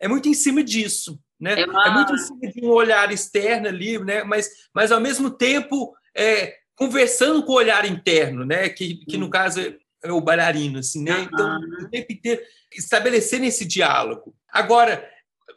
[0.00, 1.20] é muito em cima disso.
[1.38, 1.60] Né?
[1.60, 1.86] É, uma...
[1.86, 4.24] é, muito em cima de um olhar externo ali, né?
[4.24, 8.68] mas, mas ao mesmo tempo é, conversando com o olhar interno, né?
[8.68, 9.60] que, que no caso
[10.02, 11.20] é o bailarino, assim, né?
[11.20, 12.42] Então, o tempo inteiro
[12.72, 14.34] estabelecer esse diálogo.
[14.50, 15.06] Agora,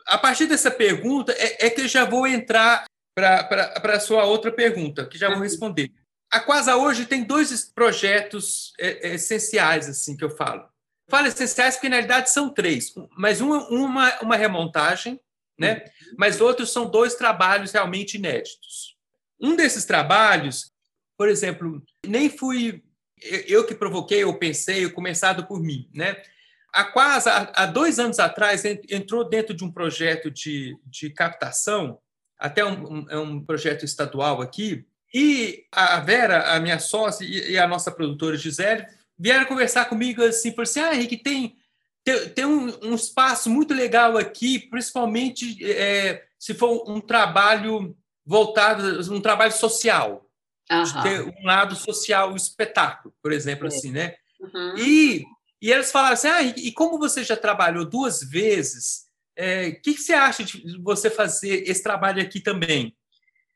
[0.06, 2.86] a partir dessa pergunta, é, é que eu já vou entrar
[3.16, 5.92] para a sua outra pergunta, que já vou responder.
[6.32, 10.68] A Quasa hoje tem dois projetos é, é, essenciais, assim, que eu falo.
[11.14, 12.92] Falo essenciais porque, na realidade, são três.
[13.16, 15.20] Mas uma, uma, uma remontagem,
[15.56, 15.86] né?
[16.18, 18.98] mas outros são dois trabalhos realmente inéditos.
[19.40, 20.72] Um desses trabalhos,
[21.16, 22.82] por exemplo, nem fui
[23.48, 26.20] eu que provoquei, eu pensei, começado por mim, né?
[26.74, 32.00] A quase há dois anos atrás entrou dentro de um projeto de, de captação,
[32.40, 34.84] até um, um, é um projeto estadual aqui,
[35.14, 38.88] e a Vera, a minha sócia e a nossa produtora Gisele
[39.18, 41.56] vieram conversar comigo assim, por assim, ah, Henrique, tem
[42.04, 47.96] tem, tem um, um, espaço muito legal aqui, principalmente é, se for um trabalho
[48.26, 50.30] voltado, um trabalho social
[50.72, 51.04] uhum.
[51.04, 53.68] ter um lado social, o um espetáculo, por exemplo, é.
[53.68, 54.16] assim, né?
[54.40, 54.78] Uhum.
[54.78, 55.24] E,
[55.62, 59.06] e elas falaram assim, ah, e, como você já trabalhou duas vezes,
[59.38, 62.96] o é, que, que, você acha de você fazer esse trabalho aqui também?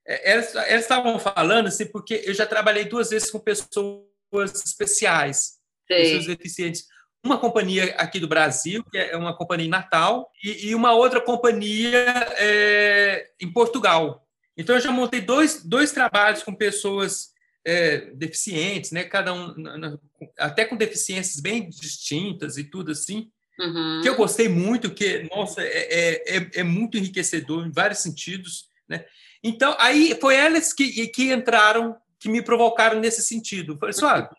[0.06, 5.54] É, elas, elas estavam falando assim, porque eu já trabalhei duas vezes com pessoas especiais,
[5.88, 6.04] Sei.
[6.04, 6.86] pessoas deficientes.
[7.24, 11.20] Uma companhia aqui do Brasil, que é uma companhia em Natal, e, e uma outra
[11.20, 12.06] companhia
[12.38, 17.30] é, em Portugal, então, eu já montei dois, dois trabalhos com pessoas
[17.64, 19.04] é, deficientes, né?
[19.04, 19.54] Cada um,
[20.38, 24.00] até com deficiências bem distintas e tudo assim, uhum.
[24.02, 28.66] que eu gostei muito, que, nossa, é, é, é, é muito enriquecedor em vários sentidos,
[28.90, 29.06] né?
[29.44, 33.74] Então, aí foi elas que, que entraram, que me provocaram nesse sentido.
[33.74, 34.30] Eu falei assim, ah,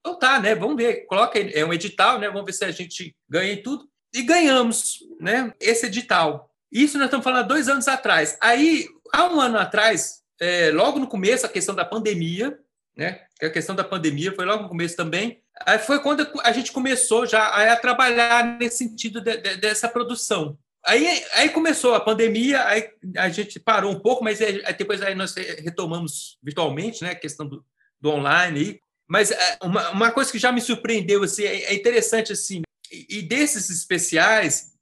[0.00, 0.54] então tá, né?
[0.54, 2.28] Vamos ver, coloca é um edital, né?
[2.28, 3.88] Vamos ver se a gente ganha e tudo.
[4.14, 5.52] E ganhamos, né?
[5.60, 6.50] Esse edital.
[6.70, 8.36] Isso nós estamos falando dois anos atrás.
[8.40, 12.58] Aí há um ano atrás, é, logo no começo, a questão da pandemia,
[12.96, 13.24] né?
[13.40, 15.42] A questão da pandemia foi logo no começo também.
[15.66, 20.58] Aí foi quando a gente começou já a, trabalhar nesse sentido de, de, dessa produção.
[20.84, 25.14] Aí, aí começou a pandemia, aí a gente parou um pouco, mas aí, depois aí
[25.14, 27.10] nós retomamos virtualmente, né?
[27.10, 27.64] A questão do,
[28.00, 28.60] do online.
[28.60, 28.80] Aí.
[29.08, 32.62] Mas é, uma, uma coisa que já me surpreendeu assim, é, é interessante assim.
[32.90, 34.72] E desses especiais,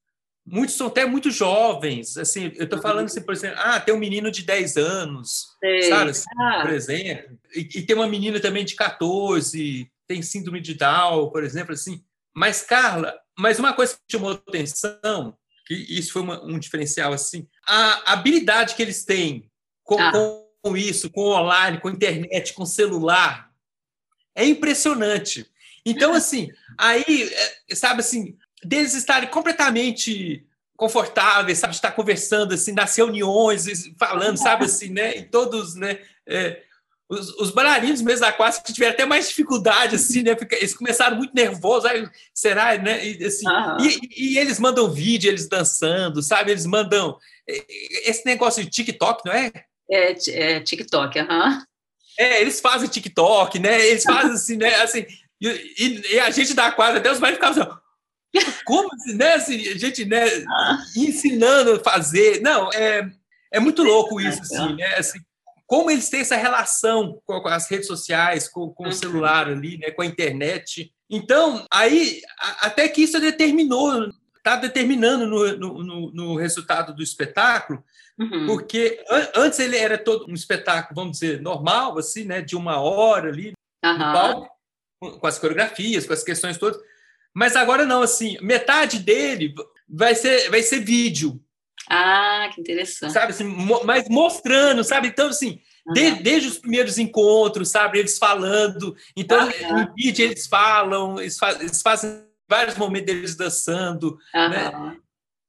[0.47, 2.17] muitos são até muito jovens.
[2.17, 5.83] Assim, eu estou falando assim, por exemplo, ah, tem um menino de 10 anos, Sei.
[5.83, 6.11] sabe?
[6.11, 6.63] Assim, ah.
[6.63, 7.39] Por exemplo.
[7.55, 12.03] E, e, tem uma menina também de 14, tem síndrome de Down, por exemplo, assim.
[12.35, 15.37] Mas, Carla, mas uma coisa que chamou atenção,
[15.71, 19.49] que isso foi uma, um diferencial assim, a habilidade que eles têm
[19.85, 20.11] com, ah.
[20.61, 23.53] com isso, com online, com internet, com celular,
[24.35, 25.49] é impressionante.
[25.87, 27.31] Então, assim, aí,
[27.69, 30.45] é, sabe assim, deles estarem completamente
[30.77, 33.67] confortáveis, sabe, estar conversando assim nas reuniões,
[33.97, 36.65] falando, sabe assim, né, e todos, né, é,
[37.11, 40.37] os, os bailarinos mesmo da que tiveram até mais dificuldade, assim, né?
[40.53, 43.05] Eles começaram muito nervosos, aí, será, né?
[43.05, 43.77] E, assim, uhum.
[43.85, 46.53] e, e, eles mandam vídeo, eles dançando, sabe?
[46.53, 49.51] Eles mandam esse negócio de TikTok, não é?
[49.91, 51.49] É, é TikTok, aham.
[51.49, 51.63] Uhum.
[52.19, 53.87] É, eles fazem TikTok, né?
[53.87, 54.75] Eles fazem assim, né?
[54.77, 55.05] Assim,
[55.41, 57.81] e, e a gente da quadra, até os mais ficavam assim,
[58.65, 59.33] como assim, né?
[59.35, 60.25] Assim, a gente, né?
[60.49, 60.79] Ah.
[60.97, 62.41] Ensinando a fazer.
[62.41, 63.11] Não, é,
[63.53, 64.95] é muito louco isso, assim, né?
[64.97, 65.19] Assim,
[65.71, 68.93] como eles têm essa relação com, as redes sociais, com, com o uhum.
[68.93, 70.93] celular ali, né, com a internet.
[71.09, 72.23] Então, aí,
[72.61, 77.85] até que isso determinou, está determinando no, no, no, resultado do espetáculo,
[78.19, 78.47] uhum.
[78.49, 82.81] porque an antes ele era todo um espetáculo, vamos dizer, normal, assim, né, de uma
[82.81, 83.53] hora ali,
[83.85, 83.93] uhum.
[83.93, 84.51] no palco,
[85.21, 86.83] com as coreografias, com as questões todas.
[87.33, 89.55] Mas agora não, assim, metade dele
[89.89, 91.41] vai ser, vai ser vídeo.
[91.91, 93.13] Ah, que interessante.
[93.13, 93.45] Sabe, assim,
[93.85, 95.09] mas mostrando, sabe?
[95.09, 95.61] Então, assim,
[95.93, 97.99] de, desde os primeiros encontros, sabe?
[97.99, 98.95] Eles falando.
[99.17, 99.81] Então, uhum.
[99.81, 104.97] no vídeo eles falam, eles, faz, eles, fazem vários momentos deles dançando, né?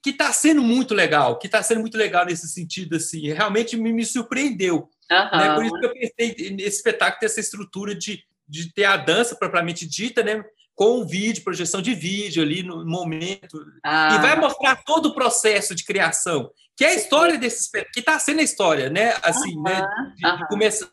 [0.03, 3.31] Que está sendo muito legal, que está sendo muito legal nesse sentido, assim.
[3.31, 4.89] Realmente me, me surpreendeu.
[5.07, 5.53] Né?
[5.53, 9.35] Por isso que eu pensei nesse espetáculo ter essa estrutura de, de ter a dança
[9.35, 10.43] propriamente dita, né?
[10.75, 13.63] Com vídeo, projeção de vídeo ali no momento.
[13.83, 14.15] Ah.
[14.15, 18.17] E vai mostrar todo o processo de criação, que é a história desse que está
[18.17, 19.15] sendo a história, né?
[19.21, 19.63] Assim, uhum.
[19.63, 19.87] né?
[20.15, 20.89] De, começar,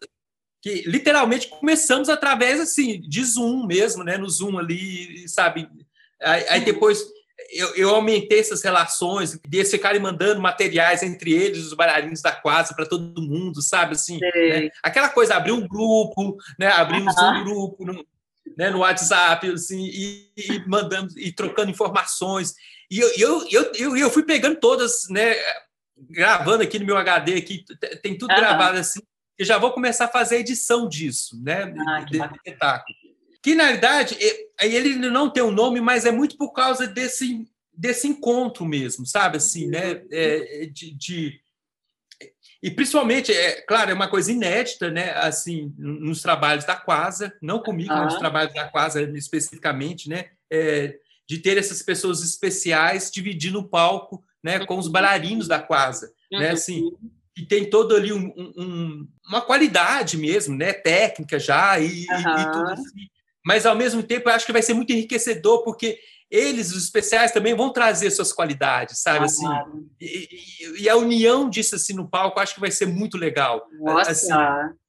[0.61, 4.19] que literalmente começamos através assim de Zoom mesmo, né?
[4.19, 5.69] No Zoom ali, sabe?
[6.21, 7.03] Aí, aí depois
[7.51, 12.75] eu, eu, aumentei essas relações, eles ficarem mandando materiais entre eles, os bailarinos da quadra,
[12.75, 13.93] para todo mundo, sabe?
[13.93, 14.69] Assim, né?
[14.83, 16.67] Aquela coisa, abrir um grupo, né?
[16.69, 17.29] abrimos uhum.
[17.29, 17.85] um grupo,
[18.59, 22.57] né, no WhatsApp, assim, e, e mandando e trocando informações.
[22.91, 25.37] E eu, eu, eu, eu, eu fui pegando todas, né,
[26.11, 27.65] gravando aqui no meu HD, aqui,
[28.03, 28.37] tem tudo uhum.
[28.37, 29.01] gravado assim,
[29.39, 32.99] e já vou começar a fazer a edição disso, né, ah, desse espetáculo.
[33.41, 34.19] Que, na realidade,
[34.61, 39.37] ele não tem um nome, mas é muito por causa desse, desse encontro mesmo, sabe?
[39.37, 39.93] Assim, né?
[39.95, 40.09] Uhum.
[40.11, 41.41] É, de, de
[42.63, 45.13] e principalmente, é claro, é uma coisa inédita, né?
[45.13, 50.27] Assim, nos trabalhos da Quasa, não comigo, mas nos trabalhos da Quasa especificamente, né?
[50.51, 50.97] É,
[51.27, 54.65] de ter essas pessoas especiais dividindo o palco, né?
[54.65, 54.93] Com os uhum.
[54.93, 56.49] bailarinos da Quasa, né?
[56.49, 56.53] Uhum.
[56.53, 56.93] Assim,
[57.37, 60.73] e tem todo ali um, um, uma qualidade mesmo, né?
[60.73, 62.41] Técnica já e, uhum.
[62.41, 63.09] e tudo assim.
[63.47, 66.01] Mas ao mesmo tempo, eu acho que vai ser muito enriquecedor porque
[66.31, 69.21] eles, os especiais, também vão trazer suas qualidades, sabe?
[69.21, 69.87] Ah, assim, claro.
[70.01, 70.29] e,
[70.83, 73.67] e, a união disso assim no palco, acho que vai ser muito legal.
[73.81, 74.29] Nossa, assim,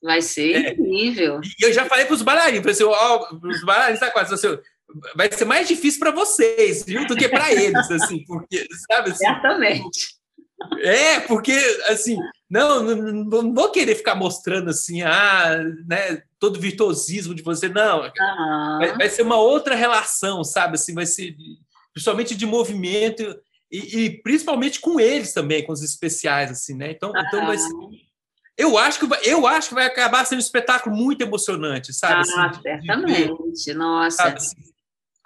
[0.04, 1.40] vai ser é, incrível.
[1.60, 4.58] E eu já falei para os bailarinos, para assim, os bailarinos da quase, assim,
[5.16, 9.12] vai ser mais difícil para vocês, viu, do que para eles, assim, porque, sabe?
[9.12, 10.20] Assim, Certamente.
[10.82, 12.18] É, porque, assim,
[12.50, 18.04] não, não, não, vou querer ficar mostrando assim, ah, né, todo virtuosismo de você, não.
[18.04, 18.78] Uhum.
[18.80, 20.76] Vai, vai, ser uma outra relação, sabe?
[20.76, 21.36] Assim, vai ser
[21.94, 23.24] principalmente de movimento
[23.72, 26.92] e, e principalmente com eles também, com os especiais, assim, né?
[26.92, 27.22] Então, uhum.
[27.28, 27.74] então vai ser,
[28.58, 32.30] eu acho que vai, eu acho que vai acabar sendo um espetáculo muito emocionante, sabe?
[32.36, 34.18] Ah, assim, certamente, nossa.
[34.18, 34.58] Sabe, assim,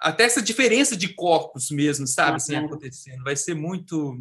[0.00, 2.30] até essa diferença de corpos mesmo, sabe?
[2.30, 2.36] Uhum.
[2.36, 4.20] Assim, acontecendo, vai ser muito.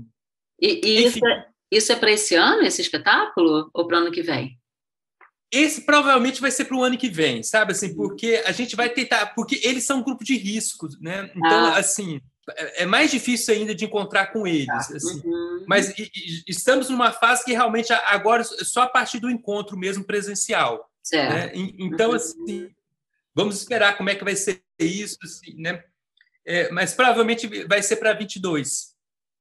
[0.62, 4.12] E, e isso é, isso é para esse ano, esse espetáculo, ou para o ano
[4.12, 4.58] que vem?
[5.54, 7.74] Esse provavelmente vai ser para o ano que vem, sabe?
[7.74, 11.30] Assim, porque a gente vai tentar, porque eles são um grupo de risco, né?
[11.36, 11.78] Então, ah.
[11.78, 12.20] assim,
[12.58, 14.68] é, é mais difícil ainda de encontrar com eles.
[14.68, 14.78] Ah.
[14.78, 15.22] Assim.
[15.24, 15.66] Uhum.
[15.68, 20.04] Mas e, e, estamos numa fase que realmente agora só a partir do encontro mesmo
[20.04, 20.90] presencial.
[21.04, 21.34] Certo.
[21.34, 21.52] Né?
[21.78, 22.16] Então, uhum.
[22.16, 22.70] assim,
[23.36, 25.84] vamos esperar como é que vai ser isso, assim, né?
[26.44, 28.94] É, mas provavelmente vai ser para 22.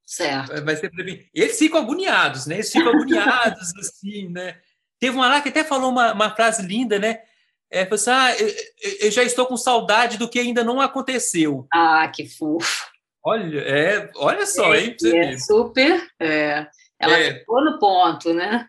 [0.04, 0.62] Certo.
[0.62, 0.90] Vai ser
[1.32, 2.56] Eles ficam agoniados, né?
[2.56, 4.60] Eles ficam agoniados, assim, né?
[5.02, 7.22] Teve uma lá que até falou uma, uma frase linda, né?
[7.68, 8.54] É, falou assim, ah, eu,
[9.00, 11.66] eu, já estou com saudade do que ainda não aconteceu.
[11.74, 12.86] Ah, que fofo.
[13.24, 14.96] Olha, é, olha só, é, hein?
[15.04, 16.08] É super.
[16.20, 16.68] É,
[17.00, 18.68] ela é, foi no ponto, né?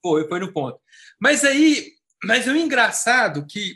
[0.00, 0.78] Foi, foi no ponto.
[1.20, 1.88] Mas aí,
[2.22, 3.74] mas o engraçado que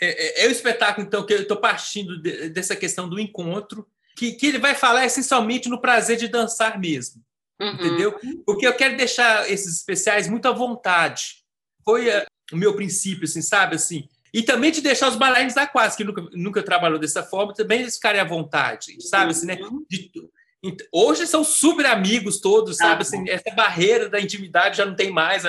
[0.00, 3.86] é, é, é o espetáculo, então, que eu estou partindo de, dessa questão do encontro,
[4.16, 7.22] que, que ele vai falar essencialmente no prazer de dançar mesmo.
[7.60, 7.74] Uhum.
[7.74, 8.18] Entendeu?
[8.46, 11.41] Porque eu quero deixar esses especiais muito à vontade.
[11.84, 13.76] Foi a, eh, o meu princípio, assim, sabe?
[13.76, 17.52] Assim, E também de deixar os bailarinos da quase, que nunca, nunca trabalhou dessa forma,
[17.52, 19.32] também eles ficarem à vontade, sabe?
[19.32, 19.58] Assim, né?
[19.60, 19.84] Uhum.
[19.88, 20.10] De,
[20.92, 23.00] hoje são super amigos todos, sabe?
[23.00, 25.42] Ah, assim, essa barreira da intimidade já não tem mais,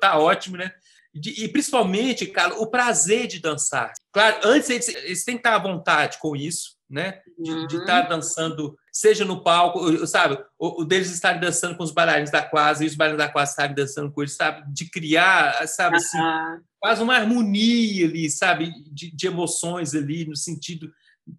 [0.00, 0.72] tá ótimo, né?
[1.14, 3.92] e principalmente, cara, o prazer de dançar.
[4.12, 7.20] Claro, antes eles, eles têm que estar à vontade com isso, né?
[7.38, 7.66] De, uhum.
[7.66, 10.38] de estar dançando, seja no palco, sabe?
[10.58, 13.52] O, o, deles estarem dançando com os bailarinos da quase e os bailarinos da quase
[13.52, 14.62] estarem dançando com eles, sabe?
[14.72, 16.60] De criar, sabe, assim, uhum.
[16.78, 18.72] quase uma harmonia ali, sabe?
[18.86, 20.92] De, de, emoções ali, no sentido,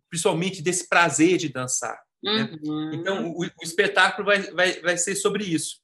[0.09, 1.99] principalmente, desse prazer de dançar.
[2.23, 2.57] Né?
[2.63, 2.89] Uhum.
[2.89, 2.95] Né?
[2.95, 5.83] Então, o, o espetáculo vai, vai, vai ser sobre isso.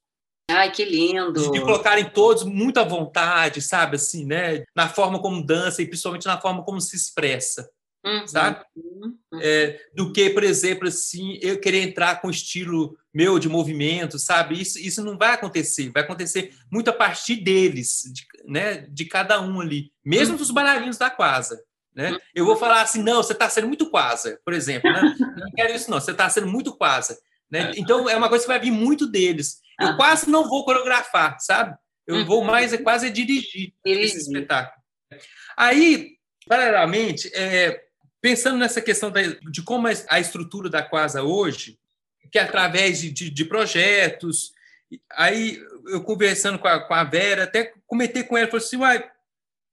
[0.50, 1.52] Ai, que lindo!
[1.52, 3.96] De colocarem todos muito à vontade, sabe?
[3.96, 4.64] Assim, né?
[4.76, 7.70] Na forma como dança e principalmente na forma como se expressa.
[8.04, 8.28] Uhum.
[8.28, 8.66] Sabe?
[8.76, 9.18] Uhum.
[9.42, 14.60] É, do que, por exemplo, assim, eu querer entrar com estilo meu de movimento, sabe?
[14.60, 15.92] Isso, isso não vai acontecer.
[15.92, 18.88] Vai acontecer muito a partir deles, de, né?
[18.90, 20.40] De cada um ali, mesmo uhum.
[20.40, 21.62] dos bailarinos da quasa.
[21.94, 22.12] Né?
[22.12, 22.18] Uhum.
[22.34, 24.90] Eu vou falar assim, não, você está sendo muito quasa, por exemplo.
[24.92, 25.02] Né?
[25.38, 26.00] Não quero isso, não.
[26.00, 27.18] Você está sendo muito quasa.
[27.50, 27.74] Né?
[27.76, 29.60] Então, é uma coisa que vai vir muito deles.
[29.80, 29.96] Eu ah.
[29.98, 31.76] quase não vou coreografar, sabe?
[32.08, 32.26] Eu uhum.
[32.26, 34.82] vou mais, é quase dirigir, dirigir esse espetáculo.
[35.58, 36.12] Aí,
[36.48, 37.82] paralelamente, é,
[38.22, 41.80] pensando nessa questão da, de como a estrutura da Quasa hoje,
[42.32, 44.54] que é através de, de, de, projetos,
[45.12, 49.12] aí eu conversando com a, com a Vera, até comentei com ela, falei assim, uai,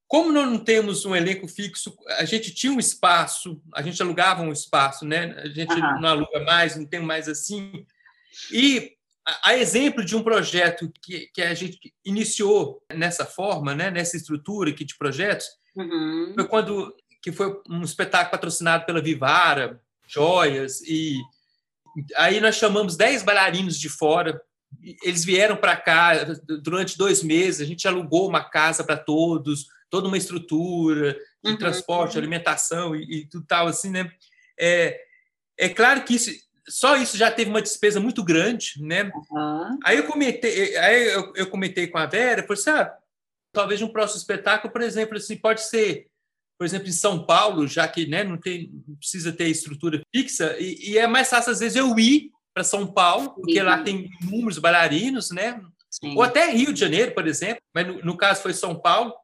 [0.09, 4.43] como nós não temos um elenco fixo, a gente tinha um espaço, a gente alugava
[4.43, 5.35] um espaço, né?
[5.37, 6.01] A gente uhum.
[6.01, 7.85] não aluga mais, não tem mais assim.
[8.51, 8.97] E
[9.45, 14.71] a exemplo de um projeto que, que a gente iniciou nessa forma, né, nessa estrutura
[14.71, 15.47] aqui de projetos,
[15.77, 16.33] uhum.
[16.35, 21.21] foi quando que foi um espetáculo patrocinado pela Vivara, Joias, e
[22.17, 24.41] aí nós chamamos 10 bailarinos de fora,
[25.03, 26.13] eles vieram para cá
[26.63, 31.59] durante dois meses, a gente alugou uma casa para todos, toda uma estrutura de uhum.
[31.59, 34.11] transporte, alimentação e, e tudo tal, assim, né?
[34.59, 35.01] É,
[35.59, 36.31] é claro que isso
[36.69, 39.11] só isso já teve uma despesa muito grande, né?
[39.31, 39.79] Uhum.
[39.85, 42.95] Aí eu comentei, aí eu, eu comentei com a Vera, falei assim, ah,
[43.53, 46.09] talvez um próximo espetáculo, por exemplo, assim, pode ser,
[46.59, 50.57] por exemplo, em São Paulo, já que né, não, tem, não precisa ter estrutura fixa,
[50.59, 53.63] e, e, é mais fácil, às vezes, eu ir para São Paulo, porque Sim.
[53.63, 55.61] lá tem inúmeros bailarinos, né?
[55.91, 56.15] Sim.
[56.17, 59.15] Ou até Rio de Janeiro, por exemplo, mas no, no caso foi São Paulo,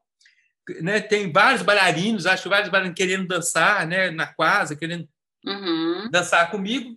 [0.81, 1.01] né?
[1.01, 4.09] Tem vários bailarinos, acho vários bailarinos querendo dançar, né?
[4.09, 5.07] Na quase, querendo
[5.45, 6.09] uhum.
[6.09, 6.95] dançar comigo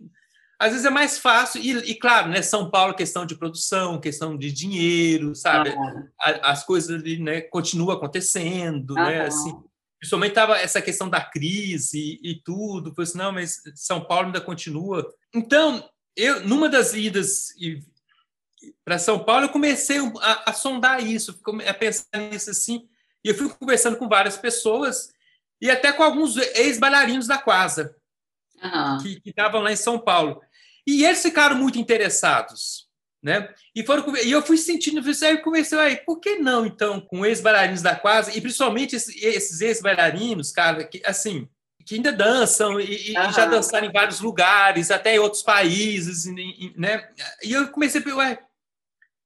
[0.59, 4.37] às vezes é mais fácil, e, e, claro, né, São Paulo, questão de produção, questão
[4.37, 5.73] de dinheiro, sabe?
[6.19, 9.27] As coisas ali, né, continuam acontecendo, né?
[9.27, 9.57] Assim,
[9.99, 14.41] principalmente estava essa questão da crise e, tudo, foi assim, não, mas São Paulo ainda
[14.41, 15.09] continua.
[15.35, 17.49] Então, eu, numa das idas
[18.85, 22.89] para São Paulo, eu comecei a, a sondar isso, a pensar nisso assim,
[23.25, 25.13] e eu fui conversando com várias pessoas,
[25.61, 27.95] e até com alguns ex-bailarinos da Quasa,
[28.63, 28.99] uhum.
[28.99, 30.41] que estavam lá em São Paulo.
[30.87, 32.88] E eles ficaram muito interessados.
[33.23, 33.53] Né?
[33.75, 37.83] E, foram, e eu fui sentindo, aí comecei, aí, por que não, então, com ex-bailarinos
[37.83, 41.49] da quase, e principalmente esses ex-bailarinos, cara, que, assim,
[41.85, 46.27] que ainda dançam e, e já dançaram em vários lugares, até em outros países,
[46.77, 47.09] né?
[47.43, 48.39] E eu comecei a pensar,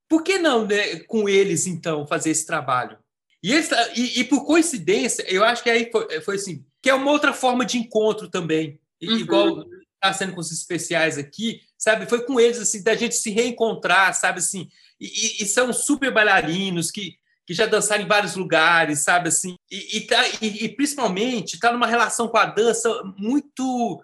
[0.08, 2.96] por que não né, com eles, então, fazer esse trabalho?
[3.42, 6.94] E, eles, e, e, por coincidência, eu acho que aí foi, foi assim, que é
[6.94, 9.16] uma outra forma de encontro também, uhum.
[9.16, 9.64] igual
[9.94, 12.08] está sendo com os especiais aqui, sabe?
[12.08, 14.38] Foi com eles, assim, da gente se reencontrar, sabe?
[14.38, 14.68] Assim,
[15.00, 19.30] e, e são super bailarinos que, que já dançaram em vários lugares, sabe?
[19.30, 24.00] Assim, e, e, tá, e, e principalmente está numa relação com a dança muito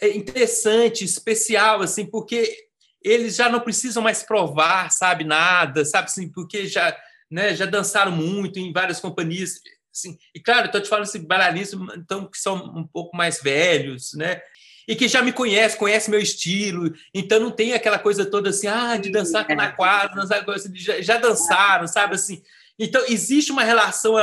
[0.00, 2.56] é, interessante, especial, assim, porque
[3.00, 6.92] eles já não precisam mais provar, sabe, nada, sabe, assim, porque já,
[7.30, 9.60] né, já dançaram muito em várias companhias,
[9.94, 14.12] assim, e claro, estou te falando assim, bailarinos então, que são um pouco mais velhos,
[14.14, 14.42] né,
[14.86, 18.66] e que já me conhece, conhece meu estilo, então não tem aquela coisa toda assim,
[18.66, 22.42] ah, de dançar com na quadra, dançar, já, já dançaram, sabe assim.
[22.78, 24.14] Então existe uma relação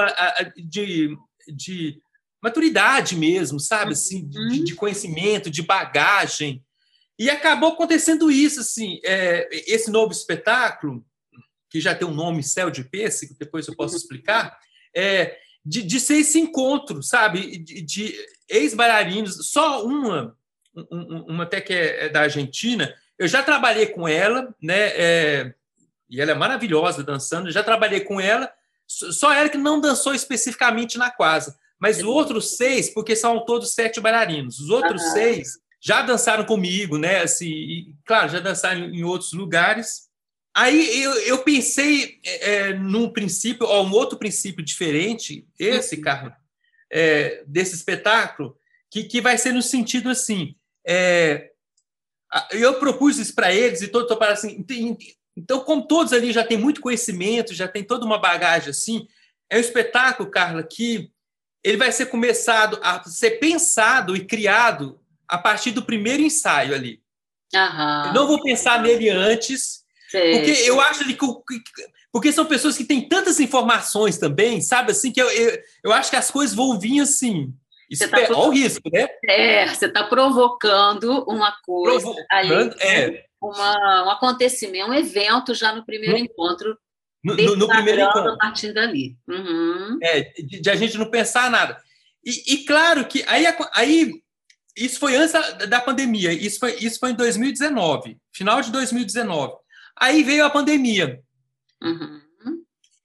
[0.58, 1.16] de,
[1.56, 2.02] de
[2.42, 4.64] maturidade mesmo, sabe assim, de, uhum.
[4.64, 6.64] de conhecimento, de bagagem.
[7.18, 11.06] E acabou acontecendo isso, assim, é, esse novo espetáculo,
[11.70, 14.58] que já tem um nome Céu de Pêssego, depois eu posso explicar,
[14.96, 18.16] é, de, de ser esse encontro, sabe, de, de
[18.50, 20.36] ex-bailarinos, só uma
[20.74, 22.94] uma até que é, é da Argentina.
[23.18, 24.90] Eu já trabalhei com ela, né?
[24.96, 25.54] É,
[26.10, 27.52] e ela é maravilhosa dançando.
[27.52, 28.52] Já trabalhei com ela.
[28.88, 33.74] Só ela que não dançou especificamente na quasa, mas os outros seis, porque são todos
[33.74, 34.60] sete bailarinos.
[34.60, 35.12] Os outros uhum.
[35.12, 37.22] seis já dançaram comigo, né?
[37.22, 40.10] Assim, e, claro, já dançaram em outros lugares.
[40.56, 46.02] Aí eu, eu pensei é, é num princípio, ou um outro princípio diferente, esse, uhum.
[46.02, 46.34] Carlos,
[46.92, 48.58] é, desse espetáculo,
[48.90, 50.56] que, que vai ser no sentido assim.
[50.92, 51.52] É,
[52.52, 54.66] eu propus isso para eles e todos toparam assim.
[55.38, 59.08] Então, como todos ali já têm muito conhecimento, já tem toda uma bagagem assim,
[59.50, 61.12] é um espetáculo, Carla, que
[61.64, 67.02] ele vai ser começado a ser pensado e criado a partir do primeiro ensaio ali.
[67.54, 68.08] Aham.
[68.08, 70.32] Eu não vou pensar nele antes, Sei.
[70.32, 71.18] porque eu acho que
[72.12, 76.10] porque são pessoas que têm tantas informações também, sabe assim que eu, eu, eu acho
[76.10, 77.54] que as coisas vão vir assim.
[77.90, 79.08] Isso tá é o risco, né?
[79.26, 83.26] É, você está provocando uma coisa provocando, ali, é.
[83.42, 86.78] uma, um acontecimento, um evento já no primeiro no, encontro.
[87.24, 88.34] No, no, no primeiro encontro.
[88.34, 89.18] A partir dali.
[89.28, 89.98] Uhum.
[90.04, 91.82] É, de, de, a gente não pensar nada.
[92.24, 94.14] E, e claro que aí, aí
[94.78, 99.54] isso foi antes da, da pandemia, isso foi, isso foi em 2019, final de 2019.
[100.00, 101.20] Aí veio a pandemia.
[101.82, 102.22] Uhum.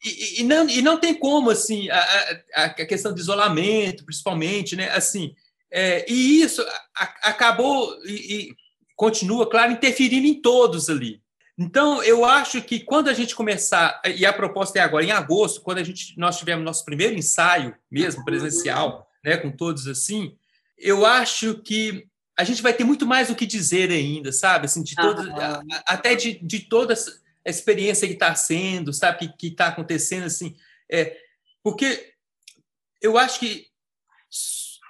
[0.04, 1.98] E, e, não, e não tem como, assim, a,
[2.54, 4.90] a, a questão de isolamento, principalmente, né?
[4.90, 5.34] Assim,
[5.72, 6.62] é, e isso
[6.96, 8.56] a, acabou e, e,
[8.94, 11.22] continua, claro, interferindo em todos ali.
[11.56, 15.62] Então, eu acho que quando a gente começar, e a proposta é agora, em agosto,
[15.62, 20.36] quando a gente, nós tivemos nosso primeiro ensaio, mesmo presencial, né, com todos assim,
[20.76, 24.66] eu acho que a gente vai ter muito mais o que dizer ainda, sabe?
[24.66, 25.26] Assim, de todas,
[25.86, 30.56] até de, de todas a experiência que está sendo, sabe, que está acontecendo, assim,
[30.90, 31.16] é,
[31.62, 32.12] porque
[33.02, 33.66] eu acho que,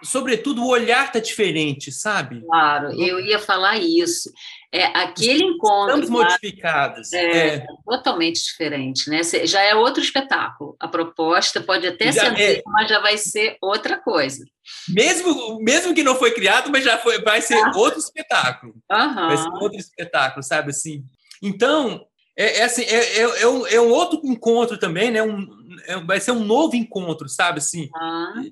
[0.03, 2.41] sobretudo, o olhar está diferente, sabe?
[2.43, 4.31] Claro, eu ia falar isso.
[4.73, 6.01] É, aquele encontro.
[6.01, 7.13] Estamos modificados.
[7.13, 9.23] É, é, totalmente diferente, né?
[9.23, 10.77] Já é outro espetáculo.
[10.81, 14.45] A proposta pode até já ser, é, mas já vai ser outra coisa.
[14.89, 17.73] Mesmo, mesmo que não foi criado, mas já foi, vai ser ah.
[17.77, 18.75] outro espetáculo.
[18.91, 19.15] Uhum.
[19.15, 21.05] Vai ser outro espetáculo, sabe assim?
[21.41, 22.05] Então,
[22.37, 25.23] é, é, assim, é, é, é, um, é um outro encontro também, né?
[25.23, 25.49] Um,
[25.87, 27.59] é, vai ser um novo encontro, sabe?
[27.59, 28.43] Assim, ah.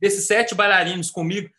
[0.00, 1.50] desses sete bailarinos comigo.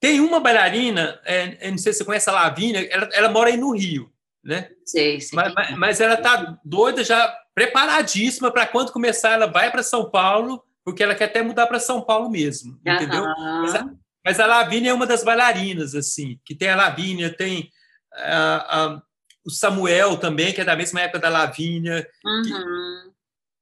[0.00, 3.56] Tem uma bailarina, é, não sei se você conhece a Lavínia, ela, ela mora aí
[3.56, 4.10] no Rio,
[4.44, 4.70] né?
[4.84, 5.36] Sei, sei.
[5.36, 10.08] Mas, mas, mas ela tá doida, já preparadíssima para quando começar, ela vai para São
[10.08, 13.24] Paulo, porque ela quer até mudar para São Paulo mesmo, entendeu?
[13.24, 13.90] Mas a,
[14.24, 17.68] mas a Lavínia é uma das bailarinas, assim, que tem a Lavínia, tem
[18.14, 19.02] a, a
[19.48, 22.06] o Samuel também, que é da mesma época da Lavínia.
[22.22, 23.12] Uhum.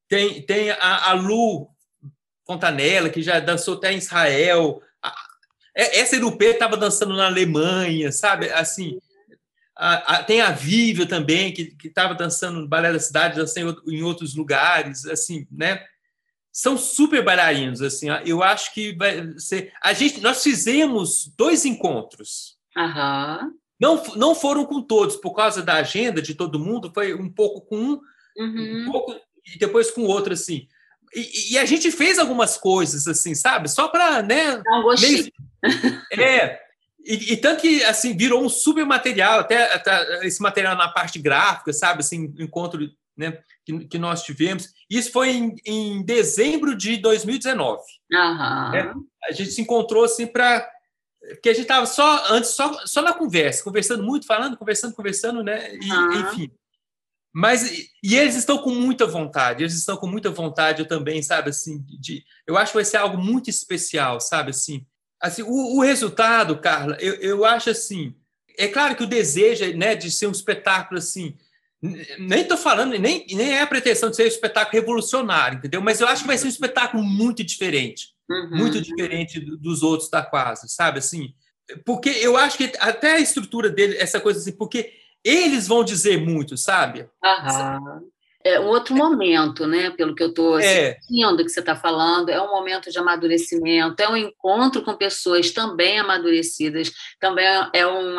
[0.08, 1.68] Tem, tem a, a, Lu
[2.44, 4.82] Fontanella, que já dançou até em Israel.
[5.00, 5.14] A,
[5.72, 8.50] essa Irupê estava dançando na Alemanha, sabe?
[8.50, 8.98] Assim,
[9.76, 14.34] a, tem a Vívia também, que estava dançando no Balé da Cidade, dançando em outros
[14.34, 15.86] lugares, assim, né?
[16.50, 18.08] São super bailarinos, assim.
[18.24, 19.72] Eu acho que vai ser...
[19.80, 22.56] A gente, nós fizemos dois encontros.
[22.76, 23.52] Aham.
[23.80, 27.60] Não, não foram com todos, por causa da agenda de todo mundo, foi um pouco
[27.62, 28.00] com um,
[28.38, 28.82] uhum.
[28.82, 29.14] um pouco,
[29.54, 30.66] e depois com outro, assim.
[31.14, 33.68] E, e, a gente fez algumas coisas, assim, sabe?
[33.68, 34.62] Só para, né?
[34.64, 34.94] Não.
[35.00, 35.32] Meio...
[36.12, 36.58] É,
[37.04, 41.18] e, e, tanto que, assim, virou um super material, até, até, esse material na parte
[41.18, 42.00] gráfica, sabe?
[42.00, 44.72] Assim, encontro né, que, que nós tivemos.
[44.90, 47.80] Isso foi em, em dezembro de 2019.
[48.12, 48.70] Uhum.
[48.72, 48.94] Né?
[49.28, 50.68] A gente se encontrou, assim, para
[51.34, 55.42] porque a gente estava só antes só, só na conversa, conversando muito, falando, conversando, conversando,
[55.42, 55.74] né?
[55.74, 55.88] E.
[56.20, 56.50] Enfim.
[57.34, 61.50] Mas e eles estão com muita vontade, eles estão com muita vontade eu também, sabe
[61.50, 64.86] assim, de, eu acho que vai ser algo muito especial, sabe assim.
[65.20, 68.14] Assim, o, o resultado, Carla, eu, eu acho assim,
[68.56, 71.36] é claro que o desejo, né, de ser um espetáculo assim,
[72.18, 75.82] nem estou falando, nem, nem é a pretensão de ser um espetáculo revolucionário, entendeu?
[75.82, 78.50] Mas eu acho que vai ser um espetáculo muito diferente uhum.
[78.56, 81.34] muito diferente dos outros da quase, sabe assim?
[81.84, 84.92] Porque eu acho que até a estrutura dele, essa coisa assim, porque
[85.24, 87.08] eles vão dizer muito, sabe?
[87.24, 88.10] Uhum.
[88.44, 89.90] É um outro momento, né?
[89.90, 90.96] Pelo que eu estou é.
[91.00, 95.50] sentindo que você está falando, é um momento de amadurecimento, é um encontro com pessoas
[95.50, 98.16] também amadurecidas, também é um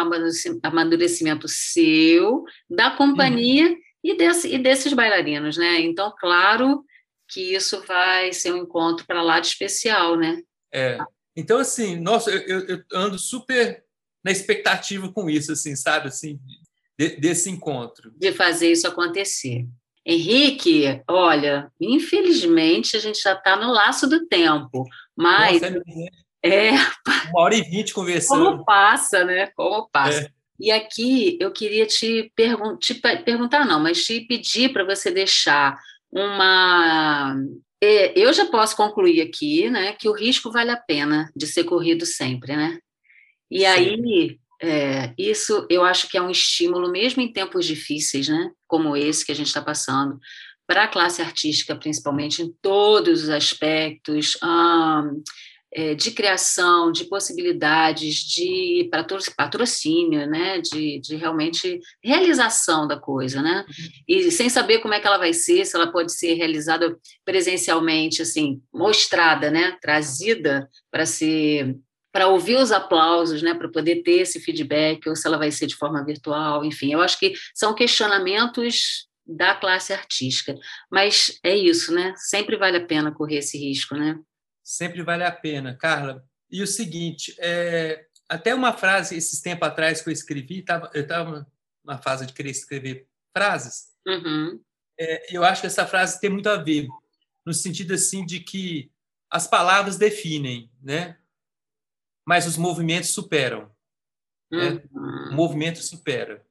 [0.62, 3.78] amadurecimento seu, da companhia uhum.
[4.04, 5.80] e, desse, e desses bailarinos, né?
[5.80, 6.84] Então, claro
[7.28, 10.42] que isso vai ser um encontro para lá de especial, né?
[10.74, 10.98] É.
[11.36, 13.84] Então, assim, nossa, eu, eu, ando super
[14.24, 16.08] na expectativa com isso, assim, sabe?
[16.08, 16.40] Assim,
[16.98, 18.12] de, desse encontro.
[18.16, 19.66] De fazer isso acontecer.
[20.06, 24.86] Henrique, olha, infelizmente a gente já está no laço do tempo,
[25.16, 25.62] mas.
[25.62, 25.84] Nossa,
[26.44, 26.72] é,
[27.32, 28.52] Uma hora e vinte conversando.
[28.52, 29.48] Como passa, né?
[29.48, 30.22] Como passa.
[30.22, 30.30] É.
[30.60, 35.78] E aqui eu queria te, pergun te perguntar, não, mas te pedir para você deixar
[36.12, 37.36] uma.
[37.82, 41.64] É, eu já posso concluir aqui né, que o risco vale a pena de ser
[41.64, 42.80] corrido sempre, né?
[43.52, 43.66] E Sim.
[43.66, 48.52] aí, é, isso eu acho que é um estímulo, mesmo em tempos difíceis, né?
[48.68, 50.20] Como esse que a gente está passando,
[50.68, 54.38] para a classe artística, principalmente, em todos os aspectos.
[55.74, 58.90] É, de criação, de possibilidades, de
[59.36, 60.60] patrocínio, né?
[60.60, 63.66] de, de realmente realização da coisa, né?
[64.08, 68.22] E sem saber como é que ela vai ser, se ela pode ser realizada presencialmente,
[68.22, 69.78] assim, mostrada, né?
[69.82, 71.76] trazida para ser
[72.10, 75.68] para ouvir os aplausos, né, para poder ter esse feedback, ou se ela vai ser
[75.68, 80.56] de forma virtual, enfim, eu acho que são questionamentos da classe artística.
[80.90, 82.14] Mas é isso, né?
[82.16, 84.18] Sempre vale a pena correr esse risco, né?
[84.68, 86.28] Sempre vale a pena, Carla.
[86.52, 91.04] E o seguinte, é, até uma frase esses tempos atrás que eu escrevi, tava, eu
[91.04, 91.50] estava
[91.86, 93.94] na fase de querer escrever frases.
[94.06, 94.62] Uhum.
[95.00, 96.86] É, eu acho que essa frase tem muito a ver,
[97.46, 98.92] no sentido assim de que
[99.32, 101.18] as palavras definem, né?
[102.26, 103.72] Mas os movimentos superam.
[104.52, 104.84] Né?
[104.92, 105.30] Uhum.
[105.30, 106.46] O movimento supera.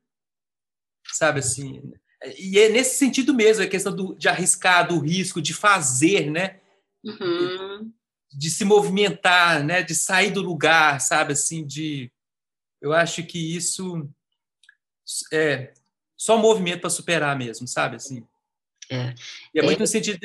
[1.13, 1.93] Sabe assim,
[2.39, 6.63] e é nesse sentido mesmo, a questão do, de arriscar, do risco, de fazer, né?
[7.05, 7.93] Uhum.
[8.37, 9.83] De, se movimentar, né?
[9.83, 11.33] De sair do lugar, sabe?
[11.33, 12.11] Assim, de...
[12.81, 14.09] Eu acho que isso
[15.33, 15.73] é
[16.17, 17.97] só movimento para superar mesmo, sabe?
[17.97, 18.27] Assim.
[18.91, 19.15] É.
[19.55, 19.81] E é muito é.
[19.81, 20.19] no sentido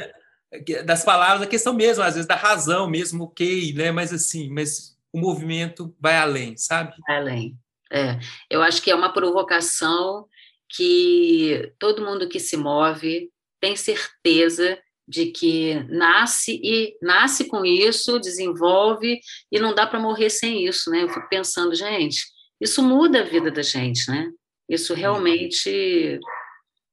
[0.85, 3.91] das palavras, a questão mesmo, às vezes, da razão mesmo, ok, né?
[3.91, 6.93] Mas assim, mas o movimento vai além, sabe?
[7.07, 7.57] Vai além.
[7.91, 8.19] É.
[8.49, 10.27] Eu acho que é uma provocação
[10.69, 13.29] que todo mundo que se move
[13.59, 14.77] tem certeza
[15.07, 19.19] de que nasce e nasce com isso, desenvolve
[19.51, 21.03] e não dá para morrer sem isso, né?
[21.03, 22.23] Eu fico pensando, gente,
[22.59, 24.29] isso muda a vida da gente, né?
[24.69, 26.19] Isso realmente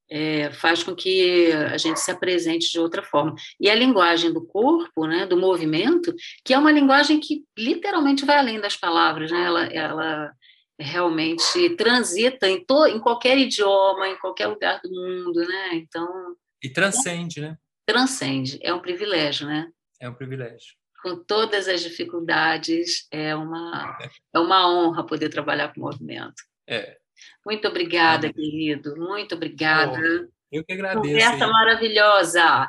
[0.09, 3.35] é, faz com que a gente se apresente de outra forma.
[3.59, 6.13] E a linguagem do corpo, né, do movimento,
[6.43, 9.43] que é uma linguagem que literalmente vai além das palavras, né?
[9.43, 10.31] Ela, ela
[10.79, 15.75] realmente transita em, to, em qualquer idioma, em qualquer lugar do mundo, né?
[15.75, 17.57] Então e transcende, né?
[17.89, 19.67] Transcende, é um privilégio, né?
[19.99, 20.75] É um privilégio.
[21.01, 23.97] Com todas as dificuldades, é uma
[24.31, 26.35] é uma honra poder trabalhar com o movimento.
[26.67, 26.97] É.
[27.43, 28.33] Muito obrigada, é.
[28.33, 28.95] querido.
[28.95, 29.97] Muito obrigada.
[29.99, 31.01] Oh, eu que agradeço.
[31.01, 31.51] Conversa hein?
[31.51, 32.67] maravilhosa.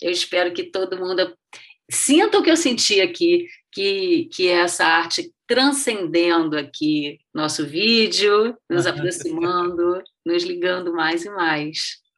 [0.00, 1.36] Eu espero que todo mundo
[1.90, 8.86] sinta o que eu senti aqui, que, que essa arte transcendendo aqui nosso vídeo, nos
[8.86, 12.02] aproximando, nos ligando mais e mais.